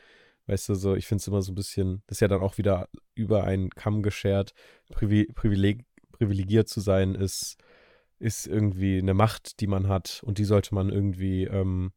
[0.48, 2.58] weißt du, so, ich finde es immer so ein bisschen, das ist ja dann auch
[2.58, 4.54] wieder über einen Kamm geschert.
[4.90, 7.58] Privi Privileg privilegiert zu sein ist,
[8.20, 11.92] ist irgendwie eine Macht, die man hat und die sollte man irgendwie, ähm,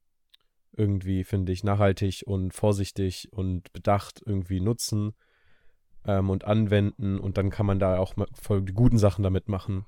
[0.73, 5.15] irgendwie, finde ich, nachhaltig und vorsichtig und bedacht irgendwie nutzen
[6.07, 9.87] ähm, und anwenden und dann kann man da auch voll die guten Sachen damit machen.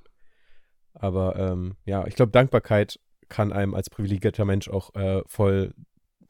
[0.95, 2.99] Aber ähm, ja, ich glaube, Dankbarkeit
[3.29, 5.75] kann einem als privilegierter Mensch auch äh, voll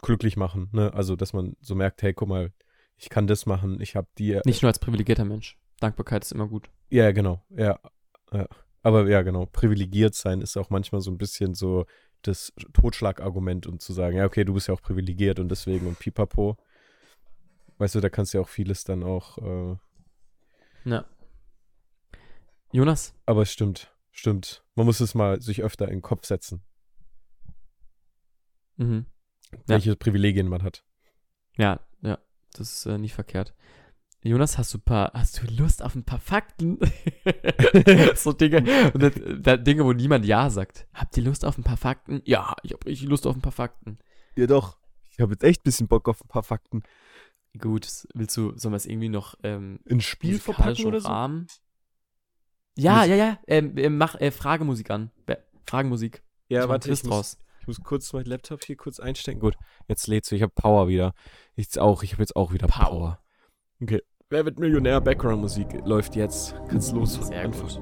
[0.02, 0.68] glücklich machen.
[0.72, 0.92] Ne?
[0.92, 2.52] Also, dass man so merkt, hey, guck mal,
[2.96, 4.38] ich kann das machen, ich habe die.
[4.44, 5.58] Nicht nur als privilegierter Mensch.
[5.80, 6.70] Dankbarkeit ist immer gut.
[6.90, 7.80] Ja, genau, ja,
[8.32, 8.48] ja.
[8.82, 11.86] Aber ja, genau, privilegiert sein ist auch manchmal so ein bisschen so
[12.22, 15.98] das Totschlagargument, um zu sagen, ja, okay, du bist ja auch privilegiert und deswegen und
[15.98, 16.56] pipapo.
[17.78, 19.76] Weißt du, da kannst du ja auch vieles dann auch, äh,
[20.84, 21.04] Ja.
[22.72, 24.64] Jonas, aber es stimmt, stimmt.
[24.74, 26.62] Man muss es mal sich öfter in den Kopf setzen,
[28.76, 29.06] mhm.
[29.52, 29.58] Ja.
[29.66, 30.84] welche Privilegien man hat.
[31.56, 32.18] Ja, ja,
[32.54, 33.54] das ist äh, nicht verkehrt.
[34.24, 36.78] Jonas, hast du ein paar, hast du Lust auf ein paar Fakten?
[38.14, 40.86] so Dinge, und das, da, Dinge, wo niemand Ja sagt.
[40.94, 42.22] Habt ihr Lust auf ein paar Fakten?
[42.24, 43.98] Ja, ich habe richtig Lust auf ein paar Fakten.
[44.36, 44.78] Ja, doch.
[45.10, 46.82] Ich habe jetzt echt ein bisschen Bock auf ein paar Fakten.
[47.58, 51.00] Gut, das- willst du, sollen wir es irgendwie noch ähm, In ein Spiel verpacken oder
[51.00, 51.08] so?
[51.08, 51.46] umrahmen?
[52.78, 53.38] Ja, Mus- ja, ja.
[53.46, 55.10] Ähm, ähm, mach äh, Fragemusik an.
[55.26, 56.22] Be Fragemusik.
[56.48, 57.38] Ja, Mach warte, ich muss, draus.
[57.62, 59.38] Ich muss kurz meinen Laptop hier kurz einstecken.
[59.38, 59.54] Gut,
[59.86, 60.34] jetzt lädst du.
[60.34, 61.14] Ich habe Power wieder.
[61.54, 62.88] Ich auch, ich habe jetzt auch wieder Power.
[62.88, 63.18] Power.
[63.80, 64.02] Okay.
[64.30, 65.00] Wer wird Millionär?
[65.00, 66.56] Background-Musik läuft jetzt.
[66.68, 67.14] Kannst los.
[67.14, 67.68] Sehr Einfach.
[67.68, 67.80] gut.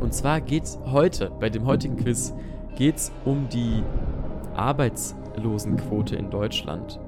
[0.00, 2.34] Und zwar geht's heute, bei dem heutigen Quiz,
[2.76, 3.82] geht's um die
[4.54, 7.00] Arbeitslosenquote in Deutschland.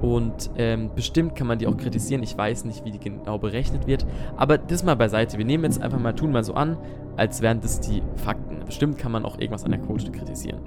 [0.00, 2.22] Und ähm, bestimmt kann man die auch kritisieren.
[2.22, 4.06] Ich weiß nicht, wie die genau berechnet wird.
[4.36, 5.36] Aber das mal beiseite.
[5.36, 6.78] Wir nehmen jetzt einfach mal, tun mal so an,
[7.16, 8.45] als wären das die Fakten.
[8.66, 10.60] Bestimmt kann man auch irgendwas an der Quote kritisieren.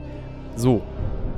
[0.56, 0.82] So,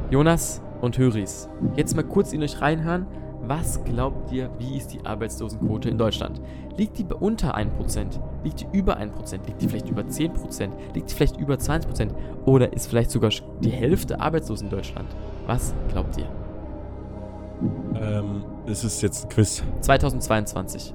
[0.10, 3.06] Jonas und Höris, jetzt mal kurz in euch reinhören.
[3.44, 6.40] Was glaubt ihr, wie ist die Arbeitslosenquote in Deutschland?
[6.78, 8.20] Liegt die unter 1%?
[8.44, 9.46] Liegt die über 1%?
[9.48, 10.70] Liegt die vielleicht über 10%?
[10.94, 12.12] Liegt die vielleicht über 20%?
[12.46, 15.08] Oder ist vielleicht sogar die Hälfte arbeitslos in Deutschland?
[15.48, 16.30] Was glaubt ihr?
[18.00, 19.64] Ähm, es ist jetzt ein Quiz.
[19.82, 20.94] 2022.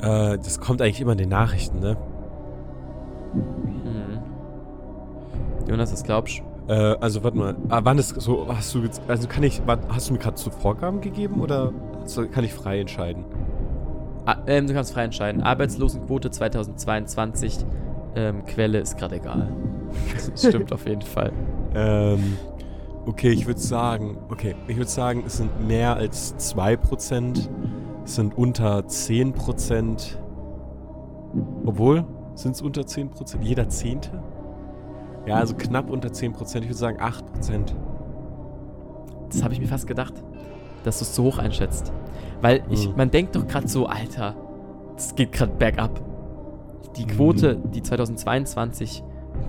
[0.00, 1.96] Äh, das kommt eigentlich immer in den Nachrichten, ne?
[5.68, 6.72] Jonas, was glaubst du?
[6.72, 7.56] Äh, also warte mal.
[7.68, 10.38] Ah, wann ist so, hast du jetzt, also kann ich, wann, hast du mir gerade
[10.38, 11.72] so Vorgaben gegeben oder
[12.32, 13.24] kann ich frei entscheiden?
[14.26, 15.42] Ah, ähm, du kannst frei entscheiden.
[15.42, 17.58] Arbeitslosenquote 2022.
[18.16, 19.52] Ähm, Quelle ist gerade egal.
[20.36, 21.32] Stimmt auf jeden Fall.
[21.76, 22.38] Ähm,
[23.04, 27.48] okay, ich würde sagen, okay, ich würde sagen, es sind mehr als 2%,
[28.04, 30.16] es sind unter 10%.
[31.66, 32.04] Obwohl,
[32.36, 33.42] sind es unter 10%?
[33.42, 34.22] Jeder Zehnte?
[35.26, 37.74] Ja, also knapp unter 10%, ich würde sagen 8%.
[39.30, 40.14] Das habe ich mir fast gedacht,
[40.84, 41.92] dass du es zu hoch einschätzt.
[42.40, 42.96] Weil ich, Hm.
[42.96, 44.34] man denkt doch gerade so, Alter,
[44.96, 46.00] es geht gerade bergab.
[46.96, 49.02] Die Quote, die 2022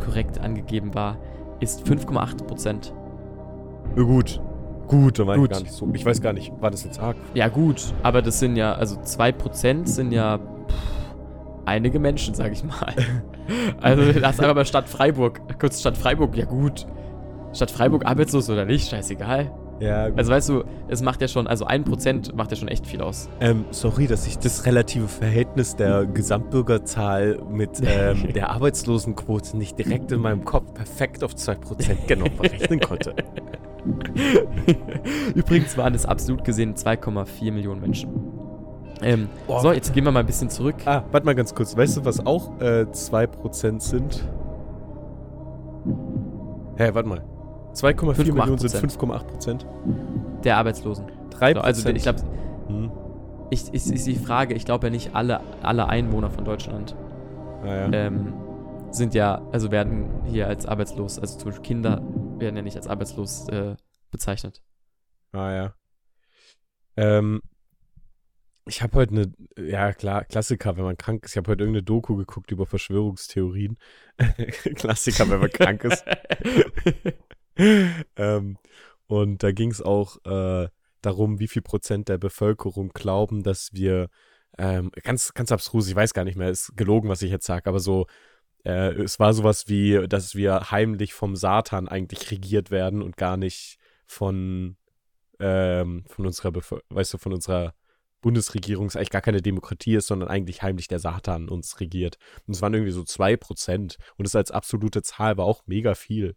[0.04, 1.18] korrekt angegeben war,
[1.60, 2.94] ist 5,8 Prozent.
[3.96, 4.42] Ja, gut.
[4.88, 5.52] Gut, dann Gut.
[5.52, 5.90] ich gar nicht so.
[5.94, 7.16] Ich weiß gar nicht, war das jetzt arg?
[7.34, 10.44] Ja gut, aber das sind ja, also 2 Prozent sind ja pff,
[11.66, 12.94] einige Menschen, sag ich mal.
[13.82, 16.88] Also lass einfach mal Stadt Freiburg, kurz Stadt Freiburg, ja gut.
[17.54, 19.52] Stadt Freiburg arbeitslos oder nicht, scheißegal.
[19.80, 23.02] Ja, Also weißt du, es macht ja schon, also 1% macht ja schon echt viel
[23.02, 23.30] aus.
[23.42, 30.12] Ähm, sorry, dass ich das relative Verhältnis der Gesamtbürgerzahl mit ähm, der Arbeitslosenquote nicht direkt
[30.12, 33.16] in meinem Kopf perfekt auf 2% genau berechnen konnte.
[35.36, 38.35] Übrigens waren es absolut gesehen 2,4 Millionen Menschen.
[39.02, 39.60] Ähm, Boah.
[39.62, 40.76] so, jetzt gehen wir mal ein bisschen zurück.
[40.86, 41.76] Ah, warte mal ganz kurz.
[41.76, 44.28] Weißt du, was auch äh, 2% sind?
[46.78, 47.24] Hä, warte mal.
[47.74, 48.34] 2,4 5,8%.
[48.34, 49.66] Millionen sind 5,8%.
[50.44, 51.06] Der Arbeitslosen.
[51.32, 51.54] 3%.
[51.56, 52.22] So, also ich glaube,
[52.68, 52.92] Hm.
[53.52, 56.96] ich, ich, ist die Frage, ich glaube ja nicht alle, alle Einwohner von Deutschland
[57.64, 57.90] Naja.
[57.92, 58.34] ähm,
[58.92, 62.02] sind ja, also werden hier als arbeitslos, also zum Beispiel Kinder
[62.40, 63.76] werden ja nicht als arbeitslos äh,
[64.10, 64.64] bezeichnet.
[65.34, 65.74] Ah ja.
[66.98, 67.42] Ähm,
[68.68, 69.34] ich habe heute eine,
[69.70, 71.32] ja klar, Klassiker, wenn man krank ist.
[71.32, 73.78] Ich habe heute irgendeine Doku geguckt über Verschwörungstheorien.
[74.76, 76.04] Klassiker, wenn man krank ist.
[78.16, 78.58] ähm,
[79.08, 80.70] und da ging es auch äh,
[81.02, 84.10] darum, wie viel Prozent der Bevölkerung glauben, dass wir
[84.58, 87.70] ähm, ganz, ganz abstrus, ich weiß gar nicht mehr, ist gelogen, was ich jetzt sage,
[87.70, 88.08] aber so,
[88.64, 93.38] äh, es war sowas wie, dass wir heimlich vom Satan eigentlich regiert werden und gar
[93.38, 94.78] nicht von,
[95.40, 97.76] ähm, von unserer, Bevö weißt du, von unserer
[98.26, 102.18] Bundesregierung es eigentlich gar keine Demokratie ist, sondern eigentlich heimlich der Satan uns regiert.
[102.48, 103.98] Und es waren irgendwie so 2%.
[104.18, 106.36] Und das als absolute Zahl war auch mega viel.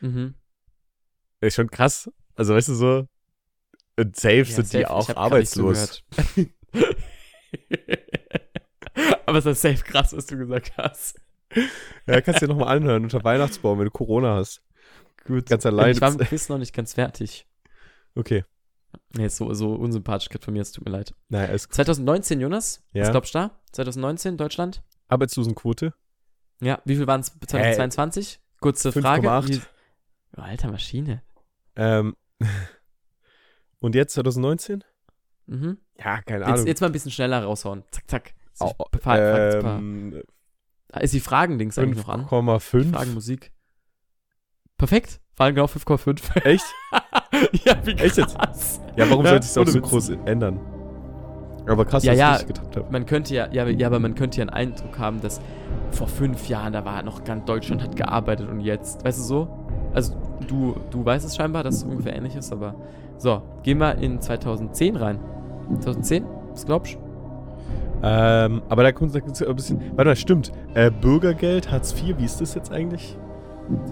[0.00, 0.34] mhm.
[1.40, 2.10] Ist schon krass.
[2.34, 3.06] Also, weißt du, so,
[3.96, 4.78] und safe Ja, sind safe.
[4.78, 6.02] die auch arbeitslos.
[9.26, 11.20] Aber es ist safe krass, was du gesagt hast.
[12.08, 14.64] Ja, kannst du dir nochmal anhören unter Weihnachtsbaum, wenn du Corona hast.
[15.26, 15.46] Gut.
[15.46, 15.92] Ganz allein.
[15.92, 17.46] Ich war mit Quiz noch nicht ganz fertig.
[18.16, 18.44] Okay.
[19.16, 21.14] Nee, ist so, so unsympathisch gerade von mir, es tut mir leid.
[21.28, 22.82] Naja, ist 2019, Jonas?
[22.92, 23.02] Ja.
[23.02, 23.50] Was glaubst du da?
[23.72, 24.82] 2019, Deutschland?
[25.08, 25.94] Arbeitslosenquote.
[26.60, 28.40] Ja, wie viel waren es 2022?
[28.60, 29.28] Kurze Frage.
[29.28, 29.48] 5,8.
[29.48, 29.60] Wie-
[30.36, 31.22] Oh, alter Maschine.
[31.76, 32.16] Ähm,
[33.78, 34.82] und jetzt 2019?
[35.46, 35.78] Mhm.
[35.98, 36.56] Ja, keine Ahnung.
[36.58, 37.84] Jetzt, jetzt mal ein bisschen schneller raushauen.
[37.90, 38.34] Zack, zack.
[38.58, 39.78] Au- ich- paar, paar, paar.
[39.78, 40.22] ähm,
[40.88, 42.24] Da ist die Fragen-Dings eigentlich noch an.
[42.26, 42.92] 5,5.
[42.92, 43.52] Fragenmusik.
[44.76, 45.20] Perfekt.
[45.34, 46.36] Fragen genau 5,5.
[46.44, 46.64] Echt?
[47.64, 48.06] ja, wie krass.
[48.06, 48.80] Echt jetzt?
[48.96, 50.60] Ja, warum Ja, sollte ich es auch so groß ändern?
[51.66, 52.36] Aber krass, Ja, dass ja.
[52.40, 52.86] ich getappt habe.
[52.90, 55.40] Man könnte ja, ja, ja, aber man könnte ja einen Eindruck haben, dass
[55.90, 59.48] vor fünf Jahren, da war noch ganz Deutschland hat gearbeitet und jetzt, weißt du so?
[59.94, 60.14] Also
[60.46, 62.74] du, du weißt es scheinbar, dass es ungefähr ähnlich ist, aber
[63.16, 65.18] so, gehen wir in 2010 rein.
[65.80, 66.24] 2010?
[66.52, 66.98] Was glaubst du?
[68.02, 69.80] Ähm, aber da kommt ja ein bisschen.
[69.96, 70.52] Warte mal, stimmt.
[70.74, 73.16] Äh, Bürgergeld, Hartz IV, wie ist das jetzt eigentlich?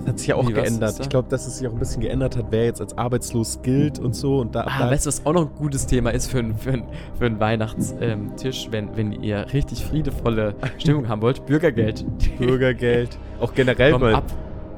[0.00, 0.98] Das hat sich ja auch Wie, geändert.
[1.00, 3.98] Ich glaube, dass es sich auch ein bisschen geändert hat, wer jetzt als arbeitslos gilt
[3.98, 4.38] und so.
[4.38, 6.72] Und da, Ah, weißt du, was auch noch ein gutes Thema ist für, ein- für,
[6.72, 6.84] ein-
[7.18, 11.46] für einen Weihnachtstisch, wenn, wenn ihr richtig friedevolle Stimmung haben wollt?
[11.46, 12.04] Bürgergeld.
[12.38, 13.18] Bürgergeld.
[13.40, 14.24] Auch generell Komm mal, ab.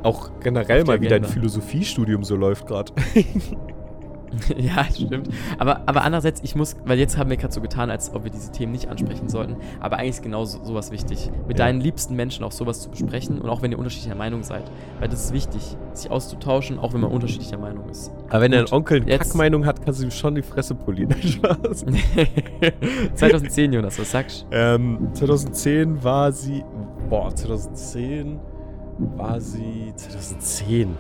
[0.05, 1.29] auch generell mal, wie dein Agenda.
[1.29, 2.93] Philosophiestudium so läuft gerade.
[4.57, 5.29] Ja, stimmt.
[5.59, 8.31] Aber, aber andererseits, ich muss, weil jetzt haben wir gerade so getan, als ob wir
[8.31, 9.57] diese Themen nicht ansprechen sollten.
[9.81, 11.31] Aber eigentlich ist genau so, sowas wichtig.
[11.49, 11.67] Mit Ja.
[11.67, 14.65] deinen liebsten Menschen auch sowas zu besprechen und auch wenn ihr unterschiedlicher Meinung seid.
[15.01, 18.11] Weil das ist wichtig, sich auszutauschen, auch wenn man unterschiedlicher Meinung ist.
[18.31, 21.13] Aber wenn dein Onkel eine Kackmeinung hat, kannst du ihm schon die Fresse polieren.
[21.23, 21.85] Spaß.
[23.15, 24.57] 2010, Jonas, was sagst du?
[24.57, 26.65] Ähm, 2010 war sie.
[27.09, 28.39] Boah, 2010
[29.17, 29.93] war sie.
[29.97, 30.97] 2010.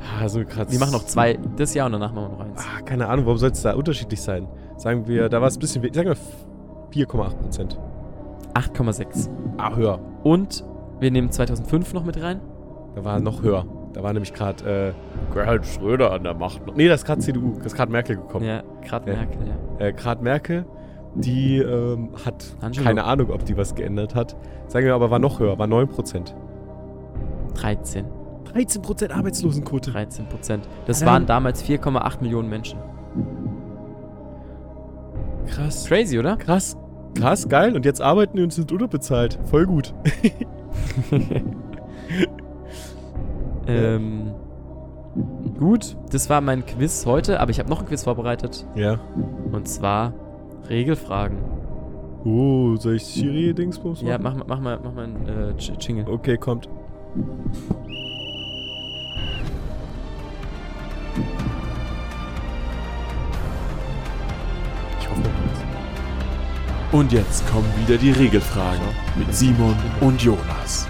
[0.00, 0.68] Ah, so krass.
[0.70, 2.60] Wir machen noch zwei das Jahr und danach machen wir noch eins.
[2.62, 4.48] Ah, keine Ahnung, warum soll es da unterschiedlich sein?
[4.76, 6.16] Sagen wir, da war es ein bisschen, sagen wir
[7.06, 7.78] 4,8 Prozent.
[8.54, 9.28] 8,6.
[9.58, 10.00] Ah, höher.
[10.22, 10.64] Und
[10.98, 12.40] wir nehmen 2005 noch mit rein.
[12.94, 13.64] Da war noch höher.
[13.92, 16.62] Da war nämlich gerade äh, Gerhard Schröder an der Macht.
[16.76, 18.44] Nee, das ist gerade CDU, das ist gerade Merkel gekommen.
[18.46, 19.16] Ja, gerade Ja.
[19.16, 19.38] Merkel,
[19.78, 19.86] ja.
[19.86, 20.64] Äh, gerade Merkel,
[21.14, 22.84] die ähm, hat Angelo.
[22.84, 24.36] keine Ahnung, ob die was geändert hat.
[24.68, 26.34] Sagen wir aber, war noch höher, war 9 Prozent.
[27.54, 28.06] 13.
[28.52, 29.90] 13 Prozent Arbeitslosenquote.
[29.92, 30.68] 13 Prozent.
[30.86, 31.12] Das Alter.
[31.12, 32.78] waren damals 4,8 Millionen Menschen.
[35.46, 35.84] Krass.
[35.86, 36.36] Crazy, oder?
[36.36, 36.76] Krass.
[37.14, 37.74] Krass, geil.
[37.74, 39.38] Und jetzt arbeiten die und sind unterbezahlt.
[39.46, 39.94] Voll gut.
[43.66, 44.32] ähm,
[45.58, 48.66] gut, das war mein Quiz heute, aber ich habe noch ein Quiz vorbereitet.
[48.76, 49.00] Ja.
[49.52, 50.14] Und zwar
[50.68, 51.38] Regelfragen.
[52.24, 54.08] Oh, soll ich Siri-Dingsbums machen?
[54.08, 56.06] Ja, mach, mal- mach mal, mach mal einen äh, Jingle.
[56.08, 56.68] Okay, kommt.
[66.92, 68.82] Und jetzt kommen wieder die Regelfragen
[69.16, 70.88] mit Simon und Jonas.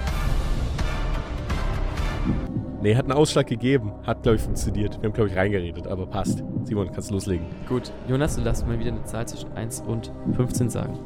[2.80, 3.92] Nee, hat einen Ausschlag gegeben.
[4.06, 4.96] Hat, glaube ich, funktioniert.
[5.02, 6.42] Wir haben, glaube ich, reingeredet, aber passt.
[6.64, 7.44] Simon, kannst loslegen.
[7.68, 10.98] Gut, Jonas, du darfst mal wieder eine Zahl zwischen 1 und 15 sagen.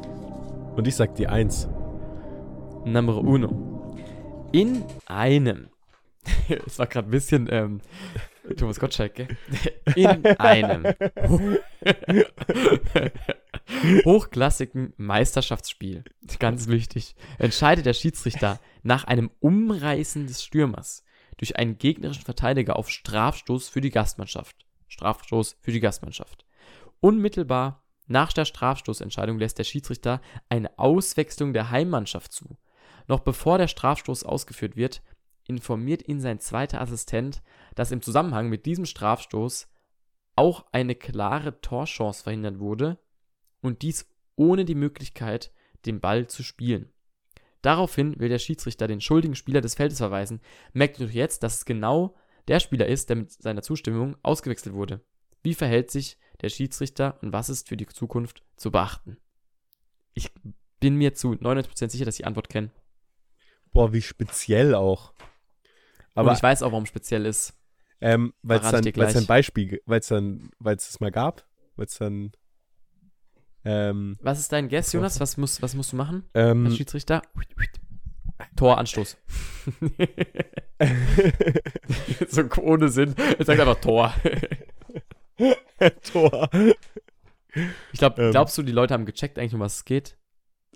[0.77, 1.67] Und ich sag die Eins.
[2.85, 3.93] Nummer uno.
[4.53, 5.67] In einem.
[6.65, 7.81] Es war gerade ein bisschen ähm,
[8.57, 9.27] Thomas Gottschalk, gell?
[9.95, 10.85] In einem
[14.05, 16.03] hochklassigen Meisterschaftsspiel,
[16.39, 21.03] ganz wichtig, entscheidet der Schiedsrichter nach einem Umreißen des Stürmers
[21.37, 24.65] durch einen gegnerischen Verteidiger auf Strafstoß für die Gastmannschaft.
[24.87, 26.45] Strafstoß für die Gastmannschaft.
[27.01, 32.57] Unmittelbar nach der Strafstoßentscheidung lässt der Schiedsrichter eine Auswechslung der Heimmannschaft zu.
[33.07, 35.01] Noch bevor der Strafstoß ausgeführt wird,
[35.47, 37.41] informiert ihn sein zweiter Assistent,
[37.75, 39.67] dass im Zusammenhang mit diesem Strafstoß
[40.35, 42.99] auch eine klare Torchance verhindert wurde
[43.61, 45.51] und dies ohne die Möglichkeit,
[45.85, 46.91] den Ball zu spielen.
[47.61, 50.41] Daraufhin will der Schiedsrichter den schuldigen Spieler des Feldes verweisen,
[50.73, 52.15] merkt jedoch jetzt, dass es genau
[52.47, 55.01] der Spieler ist, der mit seiner Zustimmung ausgewechselt wurde.
[55.41, 59.17] Wie verhält sich der Schiedsrichter und was ist für die Zukunft zu beachten?
[60.13, 60.31] Ich
[60.79, 62.71] bin mir zu 99% sicher, dass ich die Antwort kenne.
[63.71, 65.13] Boah, wie speziell auch.
[66.15, 67.53] Aber und ich weiß auch, warum es speziell ist.
[68.01, 69.27] ähm, weil es dann, weil's gleich.
[69.27, 72.31] Beispiel, weil es dann, weil es mal gab, weil es dann,
[73.63, 74.93] ähm, Was ist dein Guess.
[74.93, 75.19] Jonas?
[75.19, 77.21] Was, muss, was musst du machen als ähm, Schiedsrichter?
[78.55, 79.17] Toranstoß.
[82.29, 83.15] so ohne Sinn.
[83.37, 84.13] Er sagt einfach Tor.
[86.11, 86.49] Tor.
[87.93, 88.31] Ich glaube, Ähm.
[88.31, 90.17] glaubst du, die Leute haben gecheckt eigentlich, um was es geht?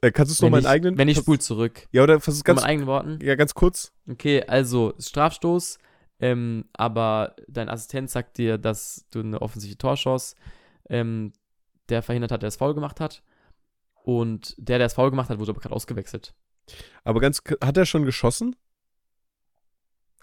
[0.02, 0.98] Äh, kannst du es noch Wenn mal ich, in eigenen?
[0.98, 1.88] wenn ich spul zurück.
[1.92, 3.20] Ja, oder versuch Mit ganz, meinen eigenen Worten.
[3.22, 3.92] ja, ganz kurz.
[4.10, 5.78] Okay, also Strafstoß,
[6.20, 10.36] ähm, aber dein Assistent sagt dir, dass du eine offensive Torchance,
[10.90, 11.34] ähm,
[11.90, 13.24] der verhindert hat, der das Foul gemacht hat.
[14.04, 16.34] Und der, der das Foul gemacht hat, wurde aber gerade ausgewechselt.
[17.04, 18.56] Aber ganz, hat er schon geschossen?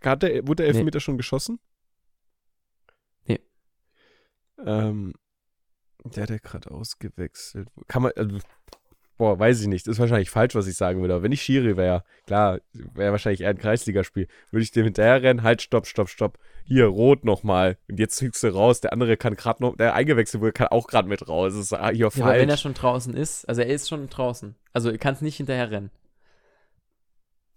[0.03, 0.79] Hat der, wurde der Nee.
[0.79, 1.59] Elfmeter schon geschossen?
[3.27, 3.41] Nee.
[4.65, 5.15] Ähm,
[6.05, 7.69] der ja gerade ausgewechselt.
[7.89, 8.39] Kann man, also,
[9.17, 9.87] boah, weiß ich nicht.
[9.87, 11.15] Ist wahrscheinlich falsch, was ich sagen würde.
[11.15, 14.29] Aber wenn ich Schiri wäre, klar, wäre wahrscheinlich eher ein Kreisligaspiel.
[14.51, 16.39] Würde ich dem hinterher rennen, halt, stopp, stopp, stopp.
[16.65, 17.79] Hier, rot nochmal.
[17.89, 18.81] Und jetzt zügst du raus.
[18.81, 21.53] Der andere kann gerade noch, der eingewechselt wurde, kann auch gerade mit raus.
[21.55, 22.61] Das ist ah, hier Ja, aber wenn er falsch.
[22.61, 24.55] schon draußen ist, also er ist schon draußen.
[24.73, 25.91] Also er kann es nicht hinterher rennen.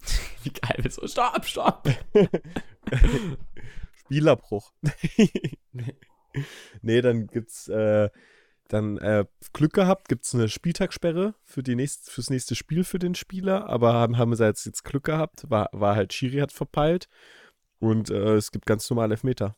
[0.44, 1.08] Wie geil ist so.
[1.08, 1.90] Stopp, stopp.
[4.00, 4.72] Spielerbruch.
[6.82, 8.10] nee, dann gibt's äh,
[8.70, 13.16] dann äh, Glück gehabt, gibt's eine Spieltagssperre für die nächst, fürs nächste Spiel für den
[13.16, 17.10] Spieler, aber haben, haben sie jetzt, jetzt Glück gehabt, war, war halt Schiri hat verpeilt
[17.80, 19.58] und äh, es gibt ganz normale Elfmeter.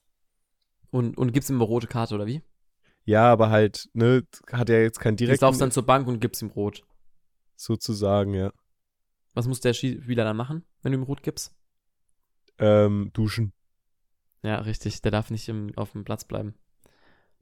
[0.90, 2.42] Und, und gibt's ihm eine rote Karte oder wie?
[3.04, 6.20] Ja, aber halt, ne, hat er jetzt keinen Jetzt direkten laufst dann zur Bank und
[6.20, 6.84] gibst ihm rot.
[7.56, 8.52] sozusagen, ja.
[9.34, 11.56] Was muss der Spieler dann machen, wenn du ihm rot gibst?
[12.58, 13.54] Ähm, duschen.
[14.44, 15.02] Ja, richtig.
[15.02, 16.56] Der darf nicht im, auf dem Platz bleiben.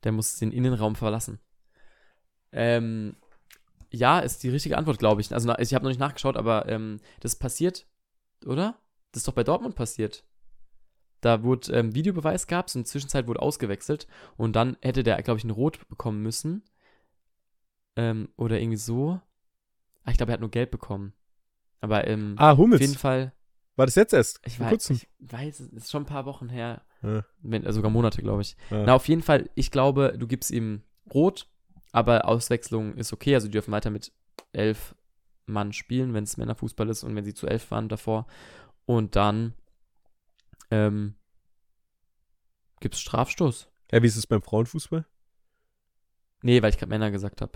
[0.03, 1.39] Der muss den Innenraum verlassen.
[2.51, 3.15] Ähm,
[3.91, 5.33] ja, ist die richtige Antwort, glaube ich.
[5.33, 7.87] Also ich habe noch nicht nachgeschaut, aber ähm, das passiert,
[8.45, 8.77] oder?
[9.11, 10.23] Das ist doch bei Dortmund passiert.
[11.21, 14.07] Da wurde ähm, Videobeweis gab es und in der Zwischenzeit wurde ausgewechselt
[14.37, 16.63] und dann hätte der, glaube ich, ein Rot bekommen müssen.
[17.95, 19.19] Ähm, oder irgendwie so.
[20.03, 21.13] Ah, ich glaube, er hat nur Gelb bekommen.
[21.81, 22.81] Aber ähm, Ah, auf Hummels.
[22.81, 23.33] jeden Fall,
[23.75, 24.39] War das jetzt erst?
[24.45, 26.81] ich weiß, ich weiß, es ist schon ein paar Wochen her.
[27.01, 27.25] Ja.
[27.41, 28.55] Wenn, äh, sogar Monate, glaube ich.
[28.69, 28.83] Ja.
[28.85, 30.83] Na, auf jeden Fall, ich glaube, du gibst ihm
[31.13, 31.49] Rot,
[31.91, 33.35] aber Auswechslung ist okay.
[33.35, 34.11] Also, die dürfen weiter mit
[34.53, 34.95] elf
[35.45, 38.27] Mann spielen, wenn es Männerfußball ist und wenn sie zu elf waren davor.
[38.85, 39.53] Und dann
[40.71, 41.15] ähm,
[42.79, 43.69] gibt es Strafstoß.
[43.91, 45.05] Ja, wie ist es beim Frauenfußball?
[46.41, 47.53] Nee, weil ich gerade Männer gesagt habe.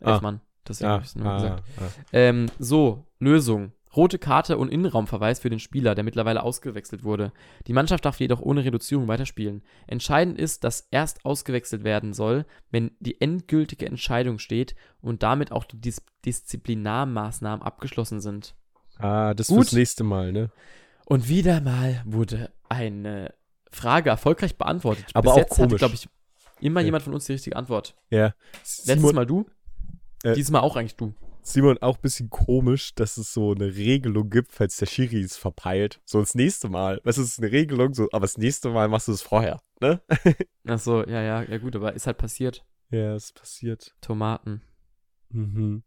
[0.00, 0.20] Elf Ah.
[0.20, 0.40] Mann.
[0.66, 1.64] Deswegen Ah, habe ich es nur ah, gesagt.
[1.78, 1.88] ah.
[2.12, 3.72] Ähm, so, Lösung.
[3.96, 7.32] Rote Karte und Innenraumverweis für den Spieler, der mittlerweile ausgewechselt wurde.
[7.66, 9.62] Die Mannschaft darf jedoch ohne Reduzierung weiterspielen.
[9.86, 15.64] Entscheidend ist, dass erst ausgewechselt werden soll, wenn die endgültige Entscheidung steht und damit auch
[15.64, 18.54] die Dis Disziplinarmaßnahmen abgeschlossen sind.
[18.98, 19.58] Ah, das Gut.
[19.64, 20.50] fürs nächste Mal, ne?
[21.06, 23.34] Und wieder mal wurde eine
[23.70, 25.06] Frage erfolgreich beantwortet.
[25.14, 25.78] Aber Bis auch jetzt hatte, komisch.
[25.78, 26.08] glaube ich,
[26.60, 26.86] immer Ja.
[26.86, 27.94] jemand von uns die richtige Antwort.
[28.10, 28.34] Ja.
[28.86, 29.46] Letztes Mal du,
[30.22, 31.12] Äh, dieses Mal auch eigentlich du.
[31.46, 35.36] Simon, auch ein bisschen komisch, dass es so eine Regelung gibt, falls der Schiri es
[35.36, 36.00] verpeilt.
[36.06, 37.02] So das nächste Mal.
[37.04, 40.00] Das ist eine Regelung, so, aber das nächste Mal machst du es vorher, ne?
[40.66, 42.64] Ach so, ja, ja, ja gut, aber ist halt passiert.
[42.90, 43.94] Ja, ist passiert.
[44.00, 44.62] Tomaten.
[45.28, 45.82] Mhm.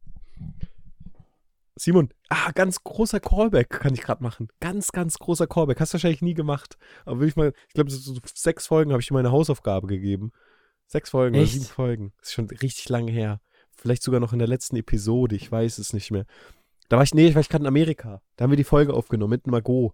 [1.76, 4.50] Simon, ah, ganz großer Callback kann ich gerade machen.
[4.60, 5.80] Ganz, ganz großer Callback.
[5.80, 6.78] Hast du wahrscheinlich nie gemacht.
[7.06, 10.32] Aber will ich mal, ich glaube, so sechs Folgen habe ich dir meine Hausaufgabe gegeben.
[10.86, 11.44] Sechs Folgen Echt?
[11.44, 12.14] oder sieben Folgen.
[12.20, 13.42] Das ist schon richtig lange her.
[13.78, 16.26] Vielleicht sogar noch in der letzten Episode, ich weiß es nicht mehr.
[16.90, 18.22] Da war ich, nee, ich war ich gerade in Amerika.
[18.36, 19.94] Da haben wir die Folge aufgenommen mit Margot.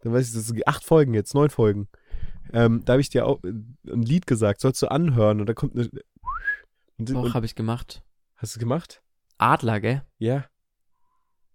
[0.00, 1.88] Dann weiß ich, das sind acht Folgen jetzt, neun Folgen.
[2.52, 5.54] Ähm, da habe ich dir auch äh, ein Lied gesagt, sollst du anhören und da
[5.54, 5.90] kommt eine.
[6.98, 8.04] Doch, habe ich gemacht.
[8.36, 9.02] hast du gemacht?
[9.38, 10.02] Adler, gell?
[10.18, 10.44] Ja.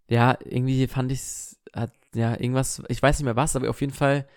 [0.10, 3.94] Ja, irgendwie fand ich's, hat, ja, irgendwas, ich weiß nicht mehr was, aber auf jeden
[3.94, 4.28] Fall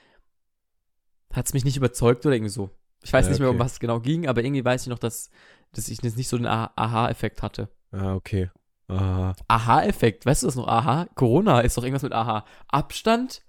[1.33, 2.71] hat's mich nicht überzeugt oder irgendwie so.
[3.03, 3.65] Ich weiß Ja, nicht mehr, um okay.
[3.65, 5.31] was es genau ging, aber irgendwie weiß ich noch, dass,
[5.73, 7.69] dass ich jetzt nicht so den Ah- Aha-Effekt hatte.
[7.91, 8.51] Ah, okay.
[8.88, 9.35] Ah.
[9.49, 10.69] Aha-Effekt, weißt du das noch?
[10.69, 11.07] Aha?
[11.15, 12.45] Corona ist doch irgendwas mit Aha.
[12.69, 13.45] Abstand?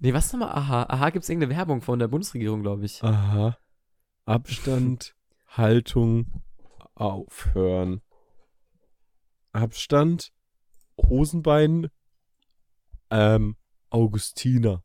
[0.00, 0.84] Nee, was nochmal Aha?
[0.88, 3.02] Aha gibt's irgendeine Werbung von der Bundesregierung, glaube ich.
[3.04, 3.56] Aha.
[4.24, 5.14] Abstand,
[5.48, 6.42] Haltung,
[6.94, 8.00] aufhören.
[9.52, 10.32] Abstand,
[10.98, 11.88] Hosenbein,
[13.10, 13.56] ähm,
[13.90, 14.82] Augustiner.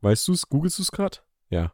[0.00, 0.48] Weißt du's?
[0.48, 1.24] Googlest du's grad?
[1.50, 1.72] Ja.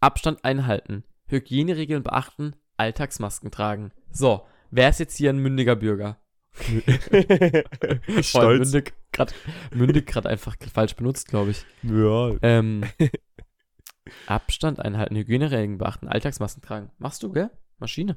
[0.00, 3.92] Abstand einhalten, Hygieneregeln beachten, Alltagsmasken tragen.
[4.10, 6.18] So, wer ist jetzt hier ein mündiger Bürger?
[8.20, 8.72] Stolz.
[8.72, 9.34] mündig grad,
[9.72, 11.64] mündig grad einfach falsch benutzt, glaube ich.
[11.82, 12.36] Ja.
[12.42, 12.84] Ähm,
[14.26, 16.90] Abstand einhalten, Hygieneregeln beachten, Alltagsmasken tragen.
[16.98, 17.50] Machst du, gell?
[17.78, 18.16] Maschine.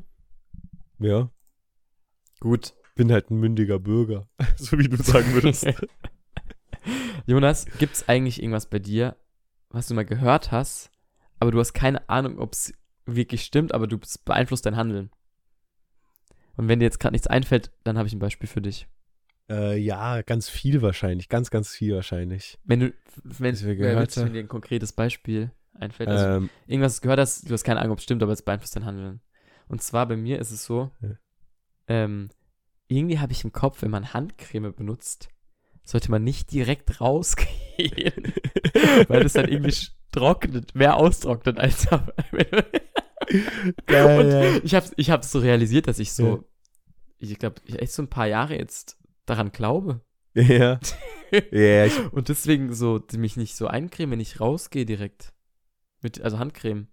[1.00, 1.30] Ja.
[2.40, 2.74] Gut.
[2.96, 4.28] Bin halt ein mündiger Bürger.
[4.58, 5.68] so wie du sagen würdest.
[7.26, 9.16] Jonas, gibt's eigentlich irgendwas bei dir,
[9.76, 10.92] was du mal gehört hast,
[11.40, 12.74] aber du hast keine Ahnung, ob es
[13.06, 15.12] wirklich stimmt, aber du beeinflusst dein Handeln?
[16.56, 18.88] Und wenn dir jetzt gerade nichts einfällt, dann habe ich ein Beispiel für dich.
[19.50, 21.30] äh, ja, ganz viel wahrscheinlich.
[21.30, 22.58] Ganz, ganz viel wahrscheinlich.
[22.64, 27.48] Wenn du, wenn, willst wenn dir ein konkretes Beispiel einfällt, also Ähm, irgendwas gehört hast,
[27.50, 29.22] du hast keine Ahnung, ob es stimmt, aber es beeinflusst dein Handeln.
[29.68, 31.10] Und zwar bei mir ist es so, Ja.
[31.88, 32.30] ähm,
[32.88, 35.30] irgendwie habe ich im Kopf, wenn man Handcreme benutzt,
[35.86, 38.34] sollte man nicht direkt rausgehen,
[39.08, 39.76] weil das dann irgendwie
[40.12, 41.88] trocknet, mehr austrocknet als
[43.86, 44.56] Geil.
[44.56, 46.44] Und ich habe ich hab's so realisiert, dass ich so,
[47.18, 50.02] ich glaube, ich echt so ein paar Jahre jetzt daran glaube.
[50.34, 50.80] ja.
[51.52, 55.34] Ja, ich, Und deswegen so mich nicht so eincreme, wenn ich rausgehe direkt.
[56.02, 56.88] Mit, also Handcreme.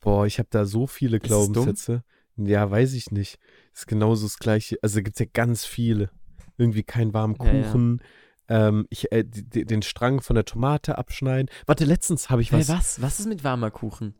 [0.00, 1.18] boah, ich habe da so viele?
[1.18, 2.04] Glaubenssätze.
[2.36, 3.38] Ja, weiß ich nicht.
[3.74, 4.78] Ist genauso das gleiche.
[4.82, 6.10] Also gibt es ja ganz viele.
[6.56, 7.62] Irgendwie keinen warmen Ja, ja.
[7.62, 8.00] Kuchen.
[8.48, 11.50] Ähm, ich, äh, den Strang von der Tomate abschneiden.
[11.66, 12.68] Warte, letztens habe ich Hey, was.
[12.68, 13.02] was?
[13.02, 14.14] Was ist mit warmer Kuchen?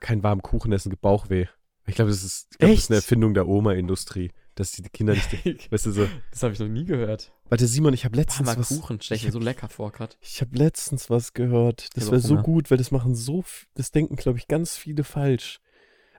[0.00, 1.46] Keinen warmen Kuchen essen, gibt Bauchweh.
[1.86, 2.96] Ich glaube, das ist, ich glaub, das ist eine?
[2.96, 6.08] Erfindung der Oma-Industrie, dass die Kinder nicht, weißt du so.
[6.32, 7.32] Das habe ich noch nie gehört.
[7.48, 8.68] Warte, Simon, ich habe letztens Warmer was.
[8.68, 10.16] Kuchen stelle ich mir so lecker vor gerade.
[10.20, 11.96] Ich habe letztens was gehört.
[11.96, 13.44] Das wäre so gut, weil das machen so,
[13.74, 15.60] das denken, glaube ich, ganz viele falsch.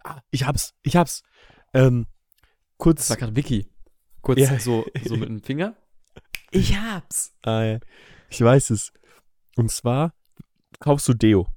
[0.04, 1.24] Ah, ich hab's, ich hab's.
[1.74, 3.68] Ähm, Das kurz, war gerade Vicky.
[4.28, 4.60] Kurz Ja.
[4.60, 5.74] so, so mit dem Finger.
[6.52, 7.34] Ich hab's.
[7.44, 7.80] ah, ja.
[8.30, 8.92] ich weiß es.
[9.56, 10.14] Und zwar
[10.82, 11.48] kaufst du Deo.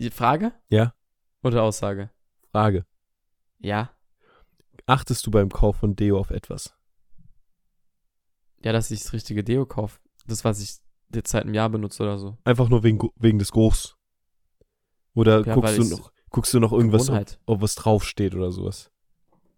[0.00, 0.52] Die Frage?
[0.68, 0.94] Ja.
[1.44, 2.10] Oder Aussage?
[2.50, 2.84] Frage.
[3.60, 3.92] Ja.
[4.86, 6.74] Achtest du beim Kauf von Deo auf etwas?
[8.64, 10.00] Ja, dass ich das richtige Deo kaufe.
[10.26, 10.78] Das, was ich
[11.14, 12.36] jetzt seit einem Jahr benutze oder so.
[12.42, 13.96] Einfach nur wegen, wegen des Geruchs?
[15.14, 18.91] Oder Ja, guckst du noch, guckst du noch irgendwas, ob, ob was draufsteht oder sowas?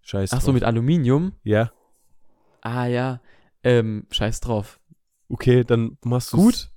[0.04, 0.54] Scheiß Ach so, drauf.
[0.54, 1.32] mit Aluminium?
[1.42, 1.72] Ja,
[2.60, 3.20] Ah ja.
[3.62, 4.80] Ähm, scheiß drauf.
[5.28, 6.70] okay, dann machst du Gut?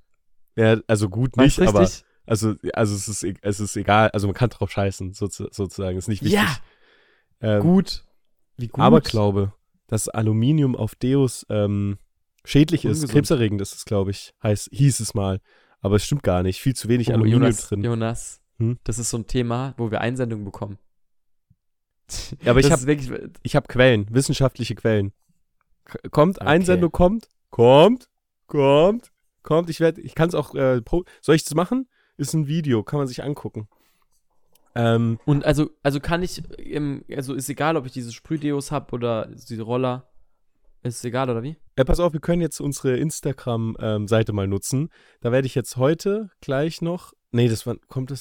[0.56, 2.04] Ja, also gut nicht, aber richtig?
[2.26, 5.96] Also, also es ist, e- es ist egal, also man kann drauf scheißen, sozu- sozusagen,
[5.96, 6.40] ist nicht wichtig.
[6.40, 6.56] Ja.
[7.40, 8.04] ähm, Gut.
[8.58, 8.80] Wie gut?
[8.84, 9.52] Aber glaube,
[9.86, 11.96] dass Aluminium auf Deos ähm,
[12.44, 13.12] schädlich ist, Ungesund.
[13.12, 15.40] krebserregend ist es, glaube ich, heißt, hieß es mal.
[15.80, 17.84] Aber es stimmt gar nicht, viel zu wenig Oh, Aluminium Jonas, drin.
[17.84, 18.78] Jonas, Hm?
[18.84, 20.78] das ist so ein Thema, wo wir Einsendungen bekommen.
[22.42, 23.10] Ja, aber ich Das hab- ist wirklich,
[23.42, 25.12] Ich habe Quellen, wissenschaftliche Quellen.
[26.10, 26.46] Kommt, Okay.
[26.48, 28.08] Einsendung kommt, kommt,
[28.46, 29.10] kommt,
[29.42, 29.70] kommt.
[29.70, 30.80] Ich werde, ich kann es auch, äh,
[31.20, 31.88] soll ich das machen?
[32.16, 33.68] ist ein Video, kann man sich angucken.
[34.74, 38.92] Ähm, Und also, also kann ich, ähm, also ist egal, ob ich diese Sprühdeos habe
[38.92, 40.08] oder diese Roller.
[40.82, 41.56] Ist egal, oder wie?
[41.76, 44.90] äh, pass auf, wir können jetzt unsere Instagram-Seite mal nutzen.
[45.20, 47.12] Da werde ich jetzt heute gleich noch.
[47.32, 48.16] Nee, das war, kommt am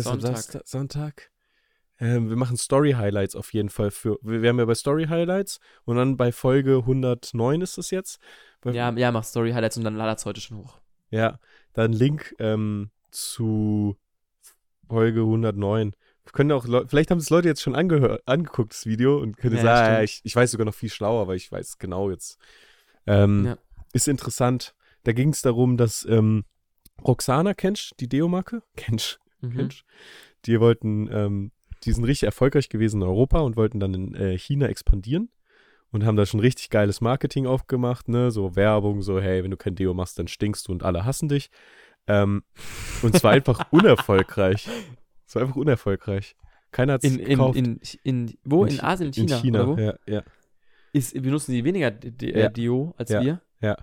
[0.00, 0.36] Sonntag.
[0.36, 1.30] Samstag- Sonntag?
[2.02, 4.18] Ähm, wir machen Story-Highlights auf jeden Fall für.
[4.22, 8.18] Wir, haben ja bei Story-Highlights und dann bei Folge 109 ist es jetzt.
[8.60, 10.80] Bei, Ja, ja, mach Story Highlights und dann ladet es heute schon hoch.
[11.10, 11.38] Ja,
[11.74, 13.96] dann Link ähm, zu
[14.88, 15.92] Folge 109.
[16.24, 19.56] Wir können auch, vielleicht haben es Leute jetzt schon angehört, angeguckt, das Video, und können
[19.56, 20.04] Ja, sagen, ja, stimmt.
[20.04, 22.36] ich, ich weiß sogar noch viel schlauer, weil ich weiß genau jetzt.
[23.06, 23.58] Ähm, Ja.
[23.92, 24.74] Ist interessant.
[25.04, 26.44] Da ging es darum, dass ähm,
[27.04, 28.62] Roxana, kennst du die Deo-Marke?
[28.76, 29.56] Kennst Mhm.
[29.56, 29.84] kennst
[30.46, 31.52] Die wollten, ähm,
[31.84, 35.30] die sind richtig erfolgreich gewesen in Europa und wollten dann in äh, China expandieren
[35.90, 38.30] und haben da schon richtig geiles Marketing aufgemacht, ne?
[38.30, 41.28] So Werbung, so, hey, wenn du kein Deo machst, dann stinkst du und alle hassen
[41.28, 41.50] dich.
[42.06, 42.42] Ähm,
[43.02, 44.68] und zwar einfach unerfolgreich.
[45.26, 46.34] Es war einfach unerfolgreich.
[46.70, 47.58] Keiner hat es In, in, gekauft.
[47.58, 48.64] in, in, wo?
[48.64, 49.36] In, Chi- Asien, in China?
[49.36, 49.76] in China, wo?
[49.78, 50.22] ja, ja,
[50.92, 52.46] Ist, benutzen die weniger D Ja.
[52.46, 53.20] äh, Deo als Ja.
[53.20, 53.42] wir?
[53.60, 53.76] ja.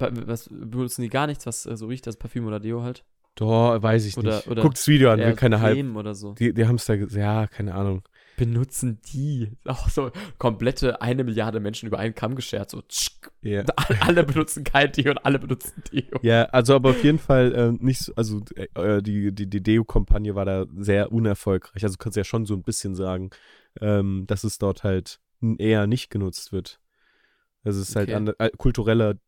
[0.00, 3.04] Was, benutzen die gar nichts, was äh, so riecht, das Parfüm oder Deo halt?
[3.38, 4.48] Doch, weiß ich Oder- nicht.
[4.48, 5.94] oder Guckt das Video an, will keine Halb.
[5.96, 6.32] Oder so.
[6.34, 8.02] Die, die haben es da, ge- ja, keine Ahnung.
[8.36, 9.52] Benutzen die.
[9.64, 12.68] Auch so komplette eine Milliarde Menschen über einen Kamm geschert.
[12.70, 13.30] So, tschk.
[13.42, 13.62] Ja.
[14.00, 16.18] alle benutzen kein Deo und alle benutzen Deo.
[16.22, 18.42] Ja, also aber auf jeden Fall äh, nicht so, also
[18.74, 21.82] äh, die, die, die Deo-Kampagne war da sehr unerfolgreich.
[21.84, 23.30] Also du kannst ja schon so ein bisschen sagen,
[23.80, 25.20] ähm, dass es dort halt
[25.58, 26.80] eher nicht genutzt wird.
[27.62, 28.16] Also es ist halt Okay.
[28.16, 29.18] an, äh, kulturelle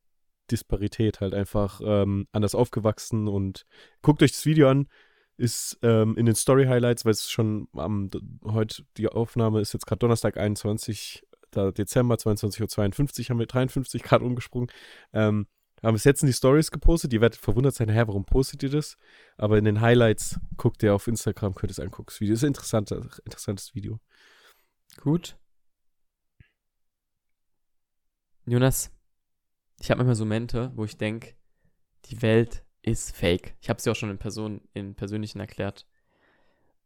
[0.50, 3.66] Disparität halt einfach ähm, anders aufgewachsen und
[4.02, 4.88] guckt euch das Video an,
[5.36, 8.10] ist ähm, in den Story Highlights, weil es schon am
[8.44, 11.26] heute die Aufnahme ist jetzt gerade Donnerstag 21.
[11.50, 14.70] da Dezember 22.52 Uhr haben wir 53 Grad umgesprungen.
[15.12, 15.46] Ähm,
[15.82, 17.12] haben es jetzt in die Stories gepostet.
[17.12, 18.98] Ihr werdet verwundert sein, hä, warum postet ihr das?
[19.38, 22.08] Aber in den Highlights guckt ihr auf Instagram, könnt ihr es angucken.
[22.08, 23.98] Das Video ist ein interessanter, interessantes Video.
[24.98, 25.38] Gut.
[28.46, 28.90] Jonas,
[29.80, 31.34] ich habe manchmal so Momente, wo ich denke,
[32.06, 33.54] die Welt ist fake.
[33.60, 35.86] Ich habe es ja auch schon in Person, in Persönlichen erklärt.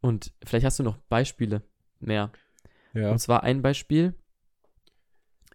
[0.01, 1.63] Und vielleicht hast du noch Beispiele
[2.01, 2.31] mehr.
[2.93, 3.11] Ja.
[3.11, 4.15] Und zwar ein Beispiel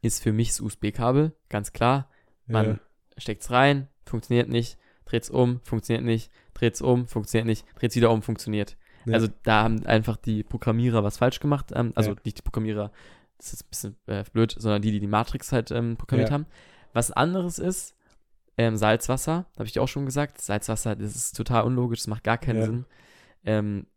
[0.02, 2.10] ist für mich das USB-Kabel, ganz klar.
[2.48, 2.80] Man
[3.18, 8.22] steckt's rein, funktioniert nicht, dreht's um, funktioniert nicht, dreht's um, funktioniert nicht, dreht's wieder um,
[8.24, 8.76] funktioniert.
[9.06, 9.14] Ja.
[9.14, 11.72] Also da haben einfach die Programmierer was falsch gemacht.
[11.76, 12.16] Ähm, also Ja.
[12.24, 12.92] nicht die Programmierer,
[13.38, 16.34] das ist ein bisschen äh, blöd, sondern die, die die Matrix halt ähm, programmiert Ja.
[16.36, 16.46] haben.
[16.94, 17.96] Was anderes ist,
[18.58, 20.42] ähm, Salzwasser, habe ich dir auch schon gesagt.
[20.42, 22.66] Salzwasser, das ist total unlogisch, das macht gar keinen Ja.
[22.66, 22.86] Sinn.
[23.46, 23.88] Ähm,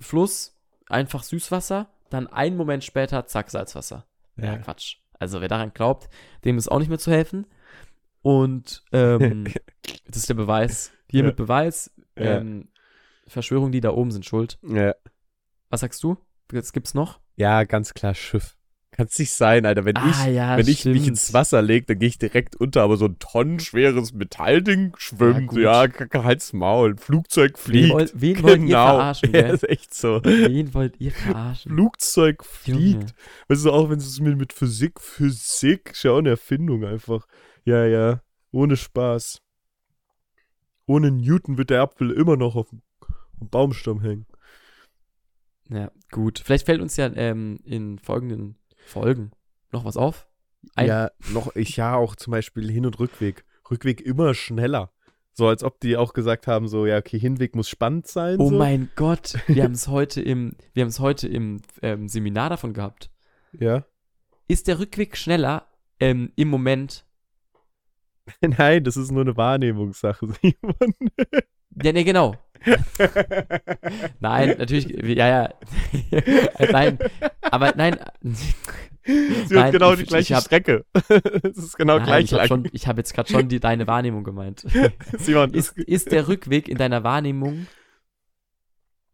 [0.00, 0.56] Fluss,
[0.88, 4.06] einfach Süßwasser, dann einen Moment später, zack, Salzwasser.
[4.36, 4.58] Ja, Ja.
[4.58, 4.96] Quatsch.
[5.18, 6.08] Also wer daran glaubt,
[6.44, 7.46] dem ist auch nicht mehr zu helfen.
[8.22, 9.44] Und ähm,
[10.06, 10.92] das ist der Beweis.
[11.10, 11.90] Hiermit Beweis.
[12.16, 12.38] Ja.
[12.38, 12.68] Ähm,
[13.26, 14.58] Verschwörungen, die da oben sind schuld.
[14.62, 14.94] Ja.
[15.70, 16.16] Was sagst du?
[16.50, 17.20] Was gibt's noch?
[17.36, 18.56] ja, ganz klar Schiff.
[18.98, 19.84] Kann's nicht sein, Alter.
[19.84, 22.82] Wenn ich, Ah, ja, wenn ich mich ins Wasser lege, dann gehe ich direkt unter,
[22.82, 25.52] aber so ein tonnenschweres Metallding schwimmt.
[25.52, 26.96] Ja, Kacke, halt's Maul.
[26.96, 27.94] Flugzeug Wen, fliegt.
[27.94, 28.96] wollt, wen wollt ihr genau.
[28.96, 30.20] verarschen, Ja, ist echt so.
[30.24, 31.70] Wen wollt ihr verarschen?
[31.70, 32.92] Flugzeug fliegt.
[32.94, 33.06] Junge.
[33.46, 37.28] Weißt du, auch wenn es mit, mit Physik, Physik, ist ja auch eine Erfindung einfach.
[37.64, 38.20] Ja, ja,
[38.50, 39.40] ohne Spaß.
[40.86, 42.82] Ohne Newton wird der Apfel immer noch auf dem
[43.40, 44.26] am Baumstamm hängen.
[45.68, 46.40] Ja, gut.
[46.44, 48.56] Vielleicht fällt uns ja ähm, in folgenden
[48.88, 49.30] Folgen
[49.70, 50.26] noch was auf.
[50.74, 53.44] Ein- Ja, noch, ich ja auch zum Beispiel Hin- und Rückweg.
[53.70, 54.90] Rückweg immer schneller.
[55.32, 58.40] So als ob die auch gesagt haben, so, ja, okay, Hinweg muss spannend sein.
[58.40, 58.56] Oh so.
[58.56, 62.72] mein Gott, wir haben es heute im, wir haben es heute im ähm, Seminar davon
[62.72, 63.10] gehabt.
[63.52, 63.84] Ja.
[64.48, 65.68] Ist der Rückweg schneller
[66.00, 67.04] ähm, im Moment?
[68.40, 70.94] Nein, das ist nur eine Wahrnehmungssache, Simon.
[71.82, 72.34] Ja, nee, genau.
[74.20, 74.86] Nein, natürlich,
[75.16, 75.52] ja, ja.
[76.72, 76.98] Nein,
[77.42, 77.96] aber nein.
[79.04, 80.84] Sie Nein, hat genau ich- die ich gleiche hab- Strecke.
[81.42, 82.48] Es ist genau Nein, gleich ich habe lang.
[82.48, 84.66] schon, ich hab jetzt gerade schon die, deine Wahrnehmung gemeint.
[85.18, 87.66] Simon, Ist, ist der Rückweg in deiner Wahrnehmung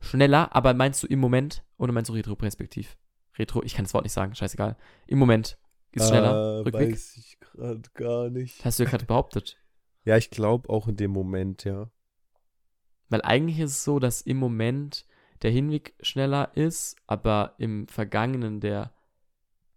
[0.01, 2.97] schneller, aber meinst du im Moment oder meinst du retroperspektiv?
[3.39, 4.77] Retro, ich kann das Wort nicht sagen, scheißegal.
[5.07, 5.59] Im Moment
[5.93, 6.59] ist schneller.
[6.59, 6.93] Äh, Rückweg.
[6.93, 8.65] Weiß ich gerade gar nicht.
[8.65, 9.57] Hast du ja gerade behauptet.
[10.05, 11.89] Ja, ich glaube auch in dem Moment, ja.
[13.09, 15.07] Weil eigentlich ist es so, dass im Moment
[15.43, 18.95] der Hinweg schneller ist, aber im Vergangenen der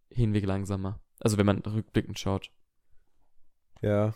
[0.09, 1.01] Hinweg langsamer.
[1.19, 2.51] Also wenn man rückblickend schaut.
[3.81, 4.13] Ja.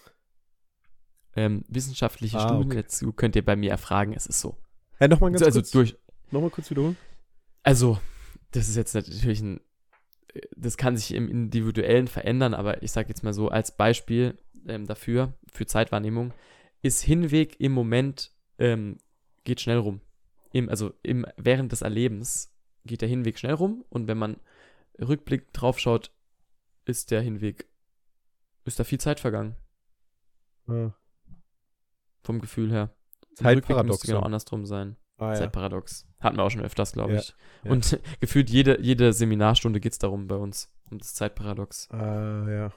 [1.35, 2.81] Ähm, wissenschaftliche Ah, Studien okay.
[2.83, 4.57] dazu könnt ihr bei mir erfragen, es ist so.
[4.97, 5.71] Hey, nochmal ganz also kurz.
[5.71, 5.97] durch.
[6.31, 6.97] Nochmal kurz wiederholen.
[7.63, 7.99] Also,
[8.51, 9.61] das ist jetzt natürlich ein.
[10.55, 14.37] Das kann sich im Individuellen verändern, aber ich sage jetzt mal so als Beispiel
[14.67, 16.33] ähm, dafür, für Zeitwahrnehmung,
[16.81, 18.31] ist Hinweg im Moment
[18.61, 18.97] ähm,
[19.43, 20.01] geht schnell rum.
[20.53, 22.53] Im, also im, während des Erlebens
[22.85, 24.37] geht der Hinweg schnell rum und wenn man
[24.99, 26.11] rückblickend drauf schaut,
[26.85, 27.67] ist der Hinweg,
[28.65, 29.55] ist da viel Zeit vergangen,
[30.67, 30.91] Ah,
[32.23, 32.93] vom Gefühl her.
[33.35, 33.87] Zeitparadox.
[33.87, 34.95] müsste genau andersrum sein.
[35.17, 35.35] Ah, ja.
[35.35, 36.07] Zeitparadox.
[36.19, 37.35] Hatten wir auch schon öfters, glaube Ja, ich.
[37.63, 37.71] ja.
[37.71, 41.89] Und gefühlt jede, jede Seminarstunde geht es darum bei uns, um das Zeitparadox.
[41.91, 42.73] Ah, ja.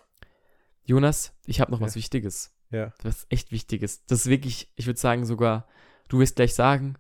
[0.85, 1.87] Jonas, ich habe noch Ja.
[1.87, 2.55] was Wichtiges.
[2.75, 2.93] Ja.
[3.03, 4.05] Was echt Wichtiges.
[4.07, 5.69] Das ist wirklich, ich würde sagen sogar,
[6.09, 6.97] du wirst gleich sagen,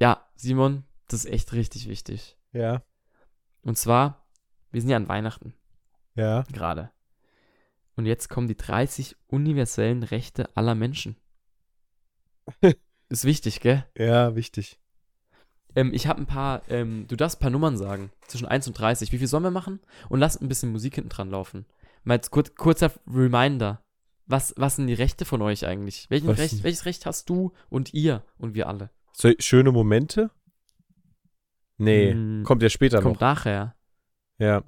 [0.00, 2.36] ja, Simon, das ist echt richtig wichtig.
[2.52, 2.82] Ja.
[3.62, 4.26] Und zwar,
[4.72, 5.54] wir sind ja an Weihnachten
[6.16, 6.42] Ja.
[6.52, 6.90] gerade.
[7.94, 11.16] Und jetzt kommen die 30 universellen Rechte aller Menschen.
[13.08, 13.86] ist wichtig, gell?
[13.96, 14.80] Ja, wichtig.
[15.76, 18.74] Ähm, ich habe ein paar, ähm, du darfst ein paar Nummern sagen, zwischen 1 und
[18.78, 19.12] 30.
[19.12, 19.78] Wie viel sollen wir machen?
[20.08, 21.64] Und lass ein bisschen Musik hinten dran laufen.
[22.02, 23.84] Mal kurz, kurzer Reminder.
[24.26, 26.08] Was, was sind die Rechte von euch eigentlich?
[26.10, 28.90] Recht, welches Recht hast du und ihr und wir alle?
[29.12, 30.30] So, schöne Momente?
[31.76, 33.20] Nee, Hm, kommt ja später Kommt noch.
[33.20, 33.74] nachher.
[34.38, 34.62] Ja.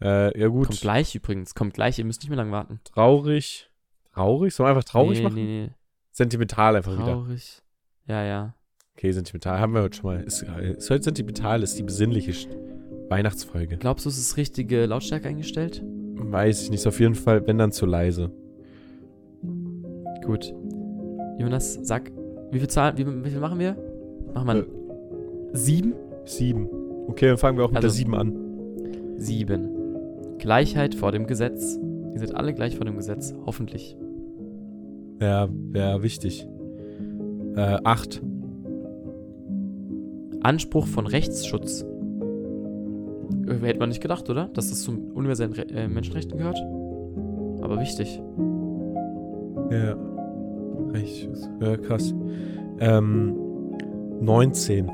[0.00, 0.68] Äh, ja gut.
[0.68, 1.54] Kommt gleich übrigens.
[1.54, 1.98] Kommt gleich.
[1.98, 2.80] Ihr müsst nicht mehr lang warten.
[2.84, 3.70] Traurig.
[4.12, 4.54] Traurig?
[4.54, 5.34] Sollen wir einfach traurig nee, machen?
[5.34, 5.70] Nee, nee.
[6.12, 7.04] Sentimental einfach wieder.
[7.04, 7.62] Traurig.
[8.06, 8.54] Ja, ja.
[8.96, 9.58] Okay, sentimental.
[9.58, 10.22] Haben wir heute schon mal.
[10.22, 12.32] Ist, ist heute sentimental, ist die besinnliche
[13.08, 13.76] Weihnachtsfolge.
[13.76, 15.82] Glaubst du, es ist richtige Lautstärke eingestellt?
[16.18, 16.80] Weiß ich nicht.
[16.80, 18.30] Ist auf jeden Fall, wenn dann zu leise.
[20.24, 20.54] Gut.
[21.38, 22.10] Jonas, sag,
[22.50, 23.76] wie viel Zahlen, wie, wie viel machen wir?
[24.34, 25.56] Machen wir Äh.
[25.56, 25.94] sieben?
[26.24, 26.68] Sieben.
[27.06, 28.34] Okay, dann fangen wir auch mit Also- der sieben an.
[29.16, 29.68] Sieben.
[30.38, 31.78] Gleichheit vor dem Gesetz.
[32.12, 33.96] Ihr seid alle gleich vor dem Gesetz, hoffentlich.
[35.20, 36.46] Ja, wäre wichtig.
[37.56, 38.22] Äh, acht.
[40.42, 41.84] Anspruch von Rechtsschutz.
[43.48, 44.48] Äh, Hätte man nicht gedacht, oder?
[44.54, 46.58] Dass das zum universellen Re äh, Menschenrechten gehört.
[47.62, 48.20] Aber wichtig.
[49.70, 49.96] Ja.
[50.92, 51.28] Recht.
[51.60, 52.14] Ja, krass.
[52.80, 53.36] Ähm,
[54.20, 54.90] 19.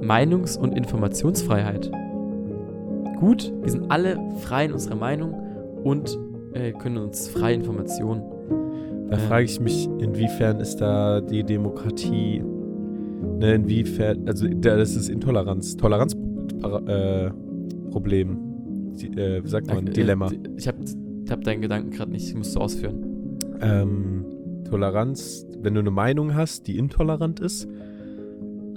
[0.00, 1.90] Meinungs- und Informationsfreiheit.
[3.18, 5.34] Gut, wir sind alle frei in unserer Meinung
[5.84, 6.18] und
[6.52, 8.22] äh, können uns freie Informationen.
[9.08, 9.22] Da Ja.
[9.22, 12.42] frage ich mich, inwiefern ist da die Demokratie,
[13.38, 18.36] ne, inwiefern, also da, das ist Intoleranz, Toleranzproblem, äh.
[18.98, 20.30] Die, äh, wie sagt man, Äh, Dilemma.
[20.56, 20.78] Ich habe
[21.24, 23.38] ich hab deinen Gedanken gerade nicht, musst du ausführen.
[23.60, 24.24] Ähm,
[24.64, 27.68] Toleranz, wenn du eine Meinung hast, die intolerant ist,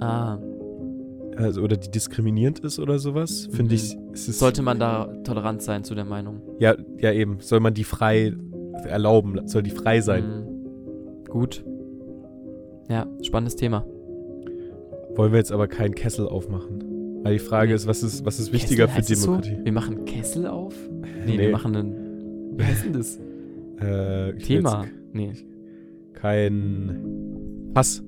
[0.02, 0.38] Ah,
[1.36, 3.80] also oder die diskriminierend ist oder sowas, finde Mhm.
[4.14, 6.40] ich, sollte man da tolerant sein zu der Meinung?
[6.58, 8.32] ja, ja eben, soll man die frei
[8.88, 10.24] erlauben, soll die frei sein.
[10.24, 11.24] Mhm.
[11.28, 11.62] Gut.
[12.88, 13.84] Ja, spannendes Thema.
[15.16, 16.84] Wollen wir jetzt aber keinen Kessel aufmachen.
[17.22, 17.74] Weil die Frage Nee.
[17.74, 19.56] ist, was ist, was ist wichtiger Kessel, für Demokratie?
[19.58, 19.64] So?
[19.64, 20.74] Wir machen Kessel auf?
[20.90, 21.38] Nee, Nee.
[21.38, 22.56] wir machen einen.
[22.58, 23.18] Wie heißt denn das?
[23.80, 24.84] Äh, Thema.
[24.84, 25.32] jetzt Nee.
[26.12, 27.00] Kein
[27.74, 28.02] Fass.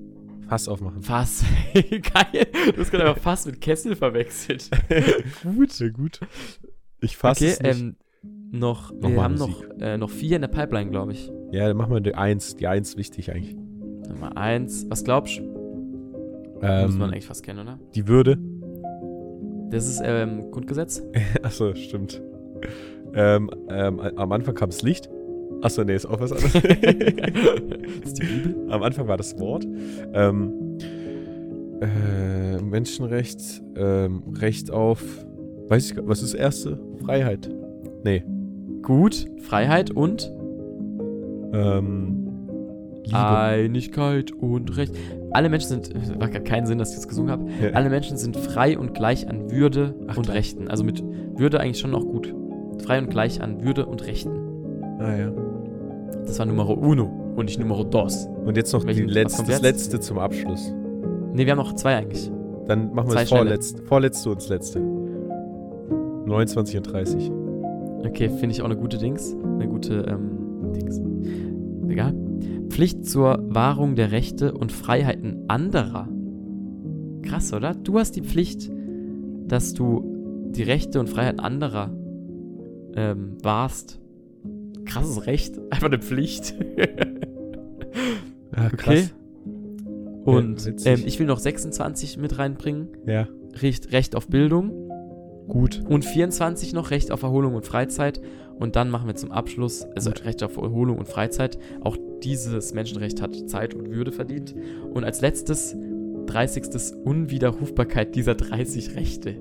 [0.47, 1.01] Fass aufmachen.
[1.03, 1.45] Fass.
[1.75, 2.47] Geil.
[2.75, 4.69] Du hast gerade aber Fass mit Kessel verwechselt.
[5.43, 6.21] gut, gut.
[7.01, 7.81] Ich fasse okay, es nicht.
[7.81, 7.97] ähm,
[8.51, 9.67] noch, wir Nochmal haben Musik.
[9.79, 11.33] noch, äh, noch vier in der Pipeline, glaube ich.
[11.53, 12.55] ja, dann machen wir die Eins.
[12.57, 13.57] Die Eins wichtig eigentlich.
[14.09, 14.85] Nummer eins.
[14.91, 15.43] Was glaubst du?
[16.63, 17.79] Muss Ähm, man eigentlich fast kennen, oder?
[17.95, 18.39] die Würde.
[19.71, 21.03] Das ist ähm, Grundgesetz.
[21.43, 22.23] Achso, stimmt.
[23.15, 25.09] Ähm, ähm, am Anfang kam das Licht.
[25.63, 26.55] Achso, nee, ist auch was anderes.
[28.05, 28.57] ist die Bibel.
[28.71, 29.67] Am Anfang war das Wort.
[30.15, 30.53] Ähm,
[31.81, 35.03] äh, Menschenrecht, ähm, Recht auf,
[35.69, 36.79] weiß ich, was ist das erste?
[37.05, 37.51] Freiheit.
[38.05, 38.25] Nee.
[38.83, 39.27] Gut.
[39.41, 40.33] Freiheit und
[41.53, 42.19] Ähm,
[43.05, 43.19] Liebe.
[43.19, 44.95] Einigkeit und Recht.
[45.35, 47.45] Alle Menschen sind, macht gar keinen Sinn, dass ich das gesungen habe.
[47.63, 47.71] Ja.
[47.73, 50.37] Alle Menschen sind frei und gleich an Würde Ach, und klar.
[50.37, 50.69] Rechten.
[50.69, 51.03] Also mit
[51.37, 52.35] Würde eigentlich schon noch gut.
[52.85, 54.31] Frei und gleich an Würde und Rechten.
[54.99, 55.33] Ah ja.
[56.27, 58.29] Das war Numero uno und nicht Numero dos.
[58.45, 59.63] Und jetzt noch Welchen- Letz-, das jetzt?
[59.63, 60.73] letzte zum Abschluss.
[61.33, 62.31] Ne, wir haben noch zwei eigentlich.
[62.67, 64.81] Dann machen wir Zwei das vorletzte, vorletzte und das letzte.
[66.27, 67.31] 29 und 30.
[68.07, 69.35] Okay, finde ich auch eine gute Dings.
[69.55, 71.01] Eine gute, ähm, Dings.
[71.89, 72.15] Egal.
[72.73, 76.09] Pflicht zur Wahrung der Rechte und Freiheiten anderer.
[77.21, 77.75] Krass, oder?
[77.75, 78.71] Du hast die Pflicht,
[79.47, 81.95] dass du die Rechte und Freiheiten anderer
[82.97, 84.01] ähm, wahrst.
[84.87, 85.59] Krasses Recht.
[85.71, 86.55] Einfach eine Pflicht.
[88.53, 89.05] Ah, okay.
[90.25, 92.89] Und Ja, ähm, ich will noch 26 mit reinbringen.
[93.07, 93.29] Ja,
[93.61, 94.71] Recht, Recht auf Bildung.
[95.47, 95.83] gut.
[95.87, 98.23] Und 24 noch Recht auf Erholung und Freizeit.
[98.59, 100.25] Und dann machen wir zum Abschluss, also Gut.
[100.25, 101.59] Recht auf Erholung und Freizeit.
[101.83, 104.55] Auch dieses Menschenrecht hat Zeit und Würde verdient.
[104.93, 105.75] Und als letztes,
[106.27, 106.95] 30.
[107.05, 109.41] Unwiderrufbarkeit dieser 30 Rechte.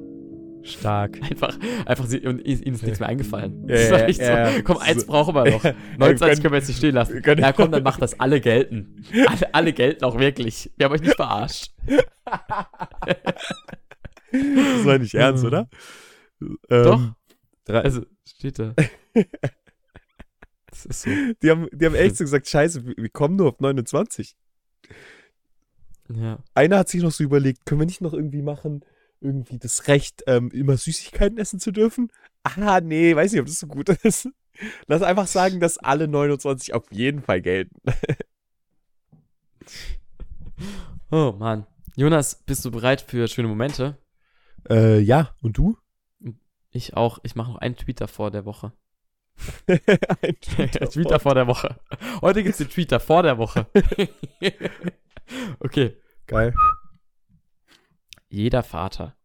[0.63, 1.19] Stark.
[1.29, 1.57] Einfach,
[1.87, 3.67] einfach sie, und ihnen ist nichts mehr eingefallen.
[3.67, 4.51] Ja, das war ja, echt ja.
[4.51, 4.61] so.
[4.63, 5.07] Komm, eins So.
[5.07, 5.63] brauchen wir noch.
[5.63, 7.19] Ja, 29 können- wir jetzt nicht stehen lassen.
[7.25, 9.03] Ja, komm, dann macht das alle gelten.
[9.27, 10.69] Alle, alle gelten auch wirklich.
[10.77, 11.71] Wir haben euch nicht verarscht.
[14.31, 15.67] Das war nicht ernst, oder?
[16.41, 17.01] Ähm, Doch.
[17.65, 18.73] drei- Also, steht da.
[20.83, 21.09] Das ist so.
[21.41, 24.35] die, haben, die haben echt so gesagt, scheiße, wir, kommen nur auf 29.
[26.13, 26.39] Ja.
[26.53, 28.83] Einer hat sich noch so überlegt, können wir nicht noch irgendwie machen,
[29.21, 32.11] irgendwie das Recht, ähm, immer Süßigkeiten essen zu dürfen?
[32.43, 34.27] Ah, nee, weiß nicht, ob das so gut ist.
[34.87, 37.75] Lass einfach sagen, dass alle 29 auf jeden Fall gelten.
[41.13, 41.67] Oh, Mann.
[41.97, 43.97] Jonas, bist du bereit für schöne Momente?
[44.69, 45.77] Äh, ja, und du?
[46.71, 47.19] Ich auch.
[47.23, 48.71] Ich mache noch einen Tweet davor der Woche.
[49.67, 51.79] Ein Tweet davor der Woche.
[52.21, 53.67] Heute gibt's den Tweet davor der Woche.
[55.59, 55.97] okay.
[56.27, 56.53] Geil.
[58.29, 59.15] Jeder Vater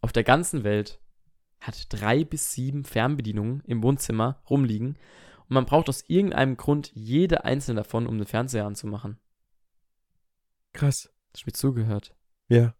[0.00, 1.00] auf der ganzen Welt
[1.60, 4.98] hat drei bis sieben Fernbedienungen im Wohnzimmer rumliegen
[5.48, 9.18] und man braucht aus irgendeinem Grund jede einzelne davon, um den Fernseher anzumachen.
[10.72, 11.12] Krass.
[11.32, 12.16] Hast du mir zugehört?
[12.48, 12.74] Ja.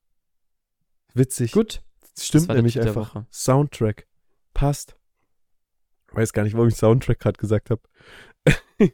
[1.14, 1.52] Witzig.
[1.52, 1.82] Gut.
[2.14, 3.14] Das stimmt Das nämlich einfach.
[3.14, 3.26] Woche.
[3.30, 4.08] Soundtrack.
[4.52, 4.96] Passt.
[6.12, 7.80] Weiß gar nicht, warum ich Soundtrack gerade gesagt habe.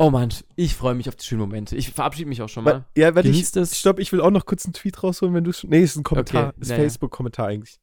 [0.00, 1.74] Oh Mann, ich freue mich auf die schönen Momente.
[1.74, 2.84] Ich verabschiede mich auch schon mal.
[2.96, 3.76] Ja, warte, ich, es.
[3.76, 5.70] stopp, ich will auch noch kurz einen Tweet rausholen, wenn du schon.
[5.70, 6.50] Nee, ist ein Kommentar.
[6.50, 6.82] Okay, ist na ja.
[6.82, 7.80] Facebook-Kommentar eigentlich.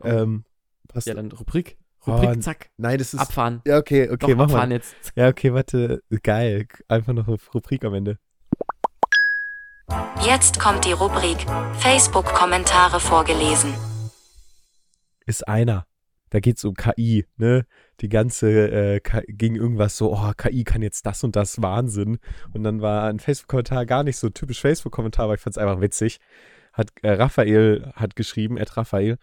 [0.00, 0.08] Oh.
[0.08, 0.44] Ähm,
[0.88, 1.06] passt.
[1.06, 1.76] Ja, dann Rubrik.
[2.06, 2.70] Oh, Rubrik, n- zack.
[2.78, 3.20] Nein, das ist.
[3.20, 3.60] Abfahren.
[3.66, 4.76] Ja, okay, okay, Doch, mach abfahren mal.
[4.76, 4.94] jetzt.
[5.16, 6.02] Ja, okay, warte.
[6.22, 6.66] Geil.
[6.88, 8.16] Einfach noch eine Rubrik am Ende.
[10.24, 13.74] Jetzt kommt die Rubrik Facebook-Kommentare vorgelesen.
[15.26, 15.86] Ist einer.
[16.30, 17.66] Da geht's um KI, ne?
[18.00, 22.18] Die ganze äh, ging irgendwas so, oh, KI kann jetzt das und das Wahnsinn.
[22.52, 26.18] Und dann war ein Facebook-Kommentar gar nicht so typisch Facebook-Kommentar, aber ich fand's einfach witzig.
[26.72, 29.18] Hat äh, Raphael hat geschrieben, Ed Raphael,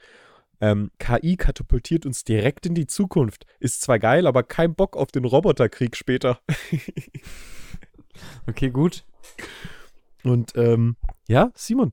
[0.60, 3.46] ähm, KI katapultiert uns direkt in die Zukunft.
[3.60, 6.40] Ist zwar geil, aber kein Bock auf den Roboterkrieg später.
[8.48, 9.06] Okay, gut.
[10.24, 10.96] Und ähm,
[11.28, 11.92] ja, Simon,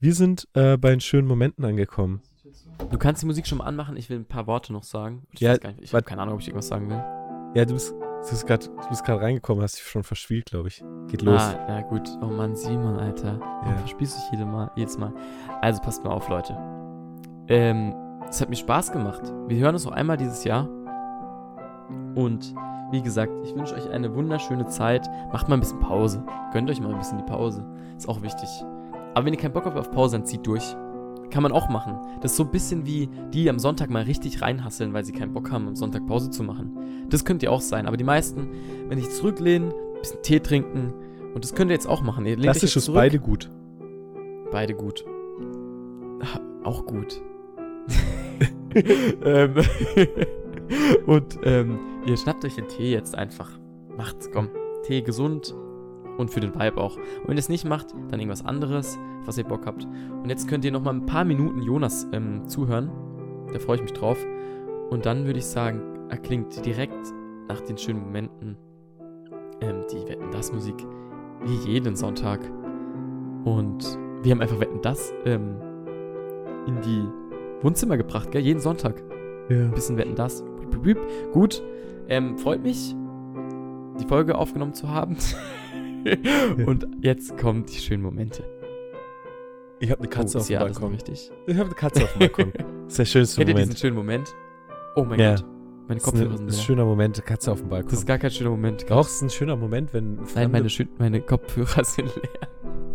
[0.00, 2.22] wir sind äh, bei den schönen Momenten angekommen.
[2.90, 3.96] Du kannst die Musik schon mal anmachen.
[3.96, 5.26] Ich will ein paar Worte noch sagen.
[5.32, 5.82] Ich Ja, weiß gar nicht.
[5.82, 7.02] Ich habe keine Ahnung, ob ich irgendwas sagen will.
[7.54, 8.46] Ja, du bist, du bist
[9.04, 10.84] gerade reingekommen, hast dich schon verspielt, glaube ich.
[11.08, 11.40] Geht los.
[11.40, 12.08] Ah, ja gut.
[12.22, 13.38] Oh Mann, Simon, Alter.
[13.64, 13.76] Ja.
[13.78, 15.12] Verspielst dich jede mal, jedes Mal.
[15.62, 16.56] Also passt mal auf, Leute.
[17.48, 17.94] Ähm,
[18.28, 19.22] es hat mir Spaß gemacht.
[19.46, 20.68] Wir hören uns noch einmal dieses Jahr.
[22.14, 22.54] Und
[22.90, 25.08] wie gesagt, ich wünsche euch eine wunderschöne Zeit.
[25.32, 26.24] Macht mal ein bisschen Pause.
[26.52, 27.64] Gönnt euch mal ein bisschen die Pause.
[27.96, 28.48] Ist auch wichtig.
[29.14, 30.76] Aber wenn ihr keinen Bock habt auf Pause, dann zieht durch.
[31.30, 31.96] Kann man auch machen.
[32.20, 35.12] Das ist so ein bisschen wie die, die am Sonntag mal richtig reinhasseln, weil sie
[35.12, 37.06] keinen Bock haben, am Sonntag Pause zu machen.
[37.10, 37.86] Das könnt ihr auch sein.
[37.86, 38.48] Aber die meisten,
[38.88, 40.92] wenn sich zurücklehnen, ein bisschen Tee trinken,
[41.34, 42.24] und das könnt ihr jetzt auch machen.
[42.24, 43.00] Ihr Klassisch ist zurück.
[43.00, 43.50] beide gut.
[44.50, 45.04] Beide gut.
[46.22, 47.20] Ah, Auch gut.
[48.74, 49.54] ähm,
[51.06, 53.50] und ähm, ihr schnappt euch den Tee jetzt einfach.
[53.96, 54.48] Macht's, komm.
[54.84, 55.54] Tee gesund
[56.18, 56.96] und für den Vibe auch.
[56.96, 59.84] Und wenn ihr es nicht macht, dann irgendwas anderes, was ihr Bock habt.
[59.84, 62.90] Und jetzt könnt ihr noch mal ein paar Minuten Jonas ähm, zuhören.
[63.52, 64.18] Da freue ich mich drauf.
[64.90, 67.12] Und dann würde ich sagen, erklingt direkt
[67.48, 68.56] nach den schönen Momenten
[69.60, 70.76] ähm, die Wetten das Musik
[71.44, 72.40] wie jeden Sonntag.
[73.44, 75.56] Und wir haben einfach Wetten das ähm,
[76.66, 77.04] in die
[77.62, 78.42] Wohnzimmer gebracht, gell?
[78.42, 79.02] Jeden Sonntag.
[79.48, 79.64] Ja.
[79.64, 80.44] Ein bisschen Wetten das.
[81.32, 81.62] Gut.
[82.08, 82.94] Ähm, freut mich,
[84.00, 85.16] die Folge aufgenommen zu haben.
[86.66, 88.44] Und jetzt kommen die schönen Momente.
[89.78, 90.92] Ich habe eine Katze oh, auf dem ja Balkon.
[90.92, 91.30] richtig.
[91.46, 92.52] Ich habe eine Katze auf dem Balkon.
[92.86, 93.78] Das ist der schönste Kennt ihr diesen Moment.
[93.80, 94.36] schönen Moment?
[94.94, 95.34] Oh mein Ja.
[95.34, 95.44] Gott.
[95.88, 97.90] Meine Kopfhörer sind das ist ein schöner Moment, Katze auf dem Balkon.
[97.90, 98.90] Das ist gar kein schöner Moment.
[98.92, 102.48] auch ist ein schöner Moment, wenn Nein, meine, meine Kopfhörer sind leer.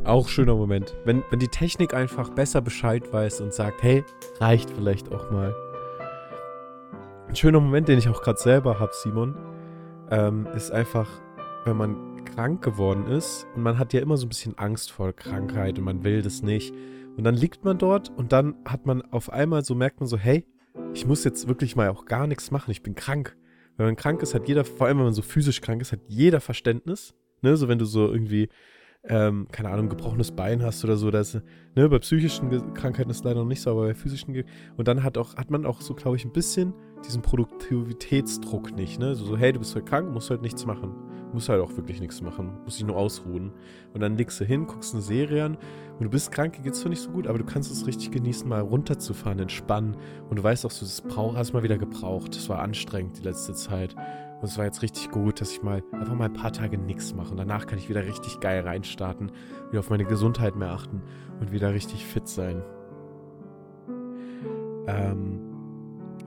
[0.05, 4.03] auch schöner Moment, wenn wenn die Technik einfach besser Bescheid weiß und sagt, hey,
[4.39, 5.53] reicht vielleicht auch mal.
[7.27, 9.35] Ein schöner Moment, den ich auch gerade selber habe, Simon,
[10.09, 11.07] ähm, ist einfach,
[11.65, 15.13] wenn man krank geworden ist und man hat ja immer so ein bisschen Angst vor
[15.13, 16.73] Krankheit und man will das nicht.
[17.17, 20.17] Und dann liegt man dort und dann hat man auf einmal so, merkt man so,
[20.17, 20.45] hey,
[20.93, 23.37] ich muss jetzt wirklich mal auch gar nichts machen, ich bin krank.
[23.77, 25.99] Wenn man krank ist, hat jeder, vor allem wenn man so physisch krank ist, hat
[26.07, 27.13] jeder Verständnis.
[27.41, 27.57] Ne?
[27.57, 28.49] So wenn du so irgendwie,
[29.03, 31.41] ähm, keine Ahnung, gebrochenes Bein hast oder so, das,
[31.75, 34.43] ne, bei psychischen Krankheiten ist es leider noch nicht so, aber bei physischen
[34.77, 36.73] und dann hat auch, hat man auch so, glaube ich, ein bisschen
[37.05, 39.15] diesen Produktivitätsdruck nicht, ne?
[39.15, 40.93] So, so, hey, du bist halt krank, musst halt nichts machen.
[41.33, 42.57] Musst halt auch wirklich nichts machen.
[42.65, 43.53] Musst dich nur ausruhen.
[43.93, 45.57] Und dann legst du hin, guckst eine Serie an
[45.97, 48.11] und du bist krank, dir geht's zwar nicht so gut, aber du kannst es richtig
[48.11, 49.95] genießen, mal runterzufahren, entspannen.
[50.29, 52.35] Und du weißt auch, so, das brauch, hast mal wieder gebraucht.
[52.35, 53.95] Das war anstrengend die letzte Zeit.
[54.41, 57.13] Und es war jetzt richtig gut, dass ich mal einfach mal ein paar Tage nichts
[57.13, 57.31] mache.
[57.31, 59.31] Und danach kann ich wieder richtig geil reinstarten,
[59.69, 61.01] wieder auf meine Gesundheit mehr achten
[61.39, 62.61] und wieder richtig fit sein.
[64.87, 65.50] ähm,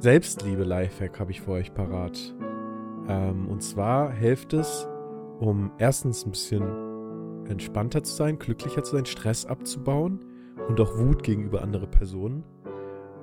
[0.01, 2.34] Selbstliebe-Lifehack habe ich für euch parat.
[3.09, 4.88] Ähm, und zwar hilft es,
[5.40, 10.24] um erstens ein bisschen entspannter zu sein, glücklicher zu sein, Stress abzubauen
[10.68, 12.45] und auch Wut gegenüber anderen Personen.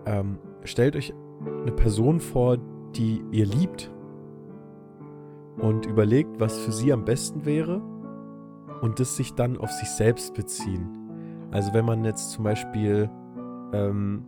[0.06, 1.14] Ähm, stellt euch
[1.62, 2.58] eine Person vor,
[2.96, 3.92] die ihr liebt
[5.58, 7.82] und überlegt, was für sie am besten wäre
[8.82, 10.90] und das sich dann auf sich selbst beziehen.
[11.52, 13.10] Also wenn man jetzt zum Beispiel,
[13.74, 14.26] ähm,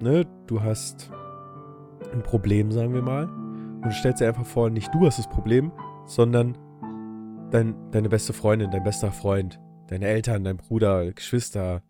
[0.00, 1.10] ne, du hast
[2.12, 3.28] ein Problem, sagen wir mal,
[3.82, 5.72] und stellst dir einfach vor, nicht du hast das Problem,
[6.06, 6.56] sondern
[7.50, 11.82] dein, deine beste Freundin, dein bester Freund, deine Eltern, dein Bruder, Geschwister,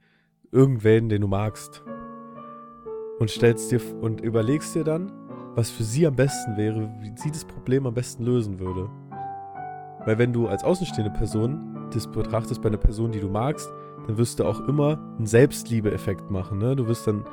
[0.53, 1.83] irgendwen, den du magst.
[3.19, 5.11] Und stellst dir und überlegst dir dann,
[5.55, 8.91] was für sie am besten wäre, wie sie das Problem am besten lösen würde.
[10.05, 13.71] Weil wenn du als außenstehende Person das betrachtest bei einer Person, die du magst,
[14.07, 16.59] dann wirst du auch immer einen Selbstliebe-Effekt machen.
[16.59, 16.77] Ne?
[16.77, 17.25] Du wirst dann,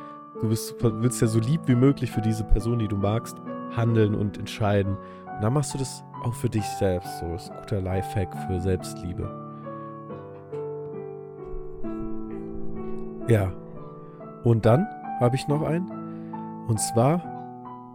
[0.41, 3.37] du wirst, willst ja so lieb wie möglich für diese Person, die du magst,
[3.75, 4.97] handeln und entscheiden.
[5.35, 7.19] Und dann machst du das auch für dich selbst.
[7.19, 9.29] So das ist ein guter Lifehack für Selbstliebe.
[13.27, 13.51] Ja.
[14.43, 14.85] Und dann
[15.19, 15.89] habe ich noch einen.
[16.67, 17.21] Und zwar,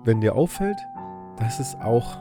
[0.05, 0.79] wenn dir auffällt,
[1.39, 2.19] dass es auch,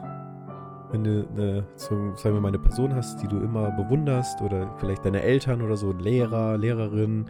[0.90, 4.70] wenn du eine, so, sagen wir mal, eine Person hast, die du immer bewunderst, oder
[4.78, 7.26] vielleicht deine Eltern oder so, ein Lehrer, Lehrerin,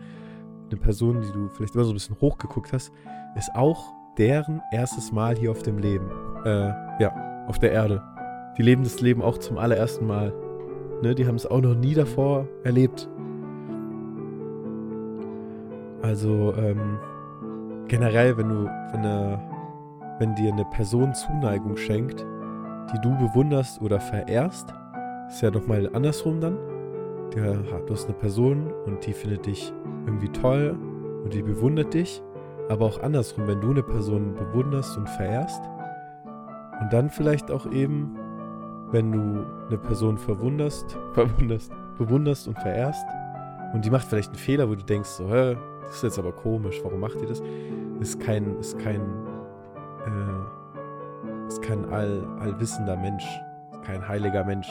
[0.71, 2.93] eine Person, die du vielleicht immer so ein bisschen hochgeguckt hast,
[3.37, 6.11] ist auch deren erstes Mal hier auf dem Leben.
[6.45, 6.69] Äh,
[7.01, 8.03] ja, auf der Erde.
[8.57, 10.33] Die leben das Leben auch zum allerersten Mal.
[11.03, 13.09] Ne, die haben es auch noch nie davor erlebt.
[16.03, 16.99] Also ähm,
[17.87, 19.41] generell, wenn du, wenn, eine,
[20.19, 22.25] wenn dir eine Person Zuneigung schenkt,
[22.93, 24.73] die du bewunderst oder verehrst,
[25.29, 26.57] ist ja nochmal andersrum dann.
[27.31, 29.73] Du hast eine Person und die findet dich
[30.07, 30.77] irgendwie toll
[31.25, 32.23] und die bewundert dich.
[32.69, 35.63] Aber auch andersrum, wenn du eine Person bewunderst und verehrst
[36.81, 38.17] und dann vielleicht auch eben,
[38.91, 43.05] wenn du eine Person verwunderst, verwunderst, bewunderst und verehrst
[43.73, 46.33] und die macht vielleicht einen Fehler, wo du denkst, so, hä, das ist jetzt aber
[46.33, 47.43] komisch, warum macht ihr das?
[48.01, 49.01] Ist kein, ist kein,
[50.07, 53.25] äh, ist kein all, allwissender Mensch,
[53.85, 54.69] kein heiliger Mensch.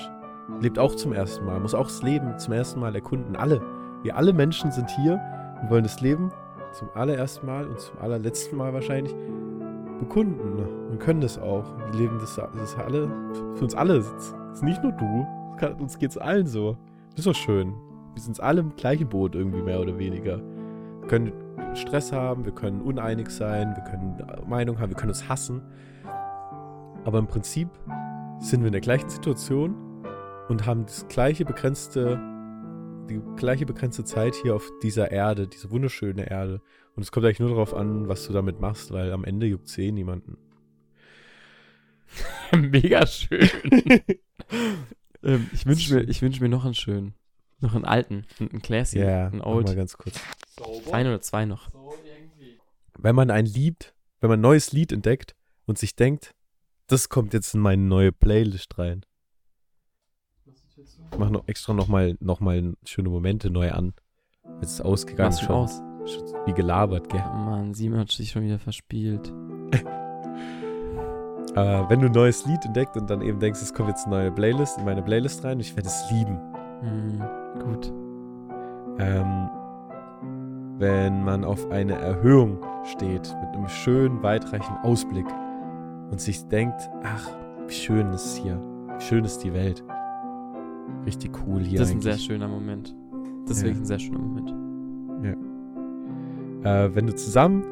[0.62, 3.36] Lebt auch zum ersten Mal, muss auch das Leben zum ersten Mal erkunden.
[3.36, 3.62] Alle,
[4.08, 5.20] wir alle Menschen sind hier
[5.62, 6.32] und wollen das Leben
[6.72, 9.14] zum allerersten Mal und zum allerletzten Mal wahrscheinlich
[10.00, 11.66] bekunden und können das auch.
[11.92, 13.10] Wir leben das, das alle,
[13.56, 15.28] für uns alle, das ist nicht nur du,
[15.58, 16.78] kann, uns geht es allen so.
[17.10, 17.74] Das ist doch schön.
[18.14, 20.40] Wir sind alle im gleichen Boot irgendwie mehr oder weniger.
[21.02, 21.34] Wir können
[21.74, 25.62] Stress haben, wir können uneinig sein, wir können Meinung haben, wir können uns hassen.
[27.04, 27.68] Aber im Prinzip
[28.40, 29.76] sind wir in der gleichen Situation
[30.48, 32.18] und haben das gleiche begrenzte,
[33.08, 36.62] die gleiche begrenzte Zeit hier auf dieser Erde, diese wunderschöne Erde.
[36.96, 39.68] Und es kommt eigentlich nur darauf an, was du damit machst, weil am Ende juckt
[39.68, 40.38] es eh niemanden.
[42.56, 43.50] Mega schön.
[45.24, 47.14] ähm, ich wünsche mir, ich wünsch mir noch einen schönen.
[47.60, 49.68] Noch einen alten, einen Classy, einen mach Old.
[49.68, 50.20] mal ganz kurz.
[50.92, 51.72] Ein oder zwei noch.
[53.00, 55.36] Wenn man ein Lied, wenn man ein neues Lied entdeckt
[55.66, 56.36] und sich denkt,
[56.88, 59.06] das kommt jetzt in meine neue Playlist rein.
[61.12, 63.94] Ich mach noch extra nochmal noch mal schöne Momente neu an.
[64.62, 65.56] Jetzt ist ausgegangen Machst schon.
[65.56, 65.82] aus?
[66.46, 67.24] Wie gelabert, gell?
[67.26, 69.34] Oh Mann, Simon hat sich schon wieder verspielt.
[71.56, 74.16] Aber wenn du ein neues Lied entdeckt und dann eben denkst, es kommt jetzt eine
[74.16, 76.40] neue Playlist in meine Playlist rein, ich werde es lieben.
[76.82, 77.24] Hm,
[77.60, 77.92] gut.
[79.00, 79.50] Ähm,
[80.80, 85.26] wenn man auf eine Erhöhung steht mit einem schönen, weitreichenden Ausblick
[86.12, 87.30] und sich denkt, ach,
[87.68, 88.62] wie schön ist hier,
[88.96, 89.84] wie schön ist die Welt.
[91.06, 92.14] Richtig cool hier das ist ein eigentlich.
[92.16, 92.96] sehr schöner Moment.
[93.46, 93.68] Das ist Ja.
[93.70, 94.54] wirklich ein sehr schöner Moment.
[96.64, 97.64] äh, wenn du zusammen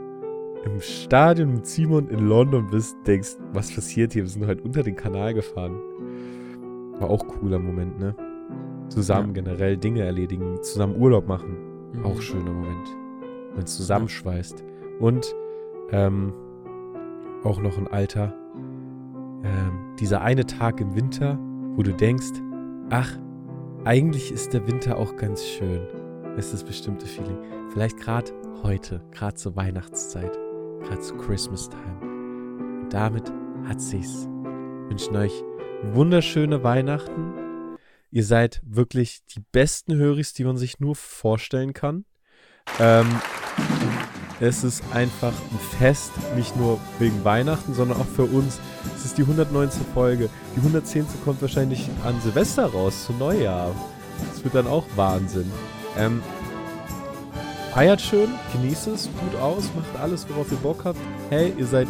[0.63, 4.23] im Stadion mit Simon in London bist, denkst, was passiert hier?
[4.23, 5.75] Wir sind heute unter den Kanal gefahren.
[6.99, 8.15] War auch cooler Moment, ne?
[8.89, 11.57] Zusammen generell Dinge erledigen, zusammen Urlaub machen.
[11.93, 12.05] Mhm.
[12.05, 12.87] Auch schöner Moment.
[13.55, 14.63] Wenn es zusammenschweißt.
[14.99, 15.35] Und
[15.91, 16.33] ähm,
[17.43, 18.33] auch noch ein Alter.
[19.43, 21.37] Ähm, dieser eine Tag im Winter,
[21.75, 22.31] wo du denkst,
[22.89, 23.17] ach,
[23.83, 25.87] eigentlich ist der Winter auch ganz schön.
[26.37, 27.37] Ist das bestimmte Feeling.
[27.71, 28.31] Vielleicht gerade
[28.63, 30.33] heute, gerade zur Weihnachtszeit,
[30.81, 32.81] gerade zu Christmas Time.
[32.81, 33.31] Und damit
[33.67, 34.27] hat sich's.
[34.89, 35.43] Wünschen euch
[35.83, 37.77] wunderschöne Weihnachten.
[38.11, 42.05] Ihr seid wirklich die besten Höris, die man sich nur vorstellen kann.
[42.79, 43.07] Ähm,
[44.39, 48.59] es ist einfach ein Fest, nicht nur wegen Weihnachten, sondern auch für uns.
[48.95, 49.85] Es ist die 119.
[49.93, 50.29] Folge.
[50.55, 51.05] Die 110.
[51.23, 53.73] kommt wahrscheinlich an Silvester raus, zu Neujahr.
[54.31, 55.49] Das wird dann auch Wahnsinn.
[55.97, 56.21] Ähm,
[57.73, 60.99] feiert schön, genießt es, gut aus, macht alles, worauf ihr Bock habt.
[61.29, 61.87] Hey, ihr seid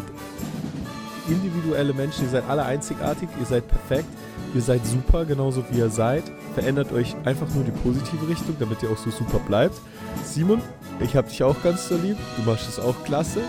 [1.28, 4.08] individuelle Menschen, ihr seid alle einzigartig, ihr seid perfekt,
[4.54, 6.24] ihr seid super, genauso wie ihr seid.
[6.54, 9.78] Verändert euch einfach nur die positive Richtung, damit ihr auch so super bleibt.
[10.24, 10.62] Simon,
[11.00, 13.40] ich hab dich auch ganz so lieb, du machst es auch klasse.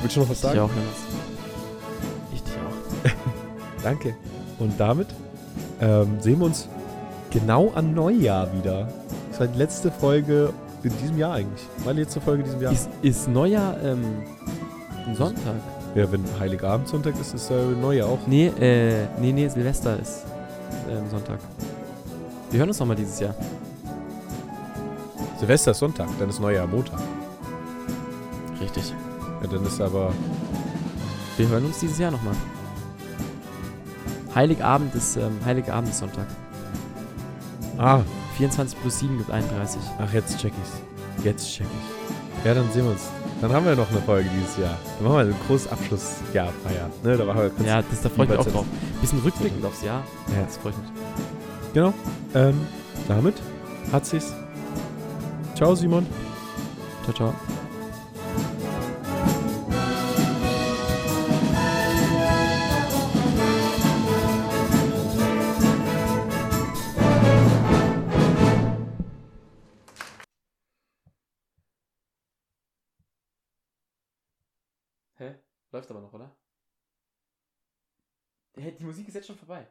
[0.00, 0.58] Willst du noch was Ich sagen?
[0.58, 0.98] auch, Jonas.
[2.34, 3.82] Ich dich auch.
[3.82, 4.14] Danke.
[4.58, 5.08] Und damit
[5.80, 6.68] ähm, sehen wir uns
[7.30, 8.88] genau an Neujahr wieder.
[9.30, 11.66] Das war die letzte Folge in diesem Jahr eigentlich.
[11.84, 12.72] Meine letzte Folge in diesem Jahr.
[12.72, 14.04] Ist, ist Neujahr ähm,
[15.06, 15.54] ein Sonntag?
[15.94, 18.18] ja, wenn Heiligabend Sonntag ist, ist äh, Neujahr auch.
[18.26, 20.24] Nee, äh, nee, nee, Silvester ist
[20.90, 21.38] ähm, Sonntag.
[22.50, 23.34] Wir hören uns nochmal dieses Jahr.
[25.42, 27.00] Silvester ist Sonntag, dann ist Neujahr Montag.
[28.60, 28.94] Richtig.
[29.42, 30.12] Ja, dann ist aber.
[31.36, 32.36] Wir hören uns dieses Jahr nochmal.
[34.36, 36.26] Heiligabend ist, ähm, Heiligabend ist Sonntag.
[37.76, 38.02] Ah,
[38.36, 39.82] 24 plus 7 gibt 31.
[39.98, 41.24] ach, jetzt check ich's.
[41.24, 42.44] Jetzt check ich's.
[42.46, 43.08] Ja, dann sehen wir uns.
[43.40, 44.78] Dann haben wir noch eine Folge dieses Jahr.
[45.00, 46.92] Dann machen wir ein großes Abschlussjahr feiern.
[47.02, 47.66] Ne, da machen wir kurz.
[47.66, 48.66] Ja, das, da freue ich mich auch drauf.
[49.00, 50.04] Bisschen rückblickend aufs Jahr.
[50.36, 50.44] Ja.
[50.44, 50.88] Das freut mich.
[51.74, 51.92] Genau.
[52.32, 52.60] Ähm,
[53.08, 53.34] damit
[53.90, 54.32] hat sich's.
[55.62, 56.04] Ciao, Simon.
[57.04, 57.32] Ciao, ciao.
[75.14, 75.38] Hä?
[75.70, 76.36] Läuft aber noch, oder?
[78.56, 79.68] Hä, die Musik ist jetzt schon vorbei.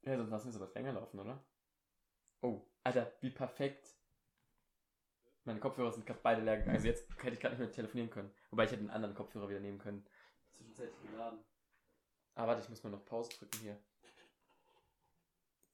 [0.00, 1.44] Ja, sonst lassen wir es aber länger laufen, oder?
[2.40, 3.99] Oh, Alter, wie perfekt.
[5.50, 6.76] Meine Kopfhörer sind gerade beide leer gegangen.
[6.76, 8.30] Also jetzt hätte ich gerade nicht mehr telefonieren können.
[8.50, 10.06] Wobei ich hätte einen anderen Kopfhörer wieder nehmen können.
[10.52, 11.40] Zwischenzeitlich geladen.
[12.36, 13.76] Ah, warte, ich muss mal noch Pause drücken hier.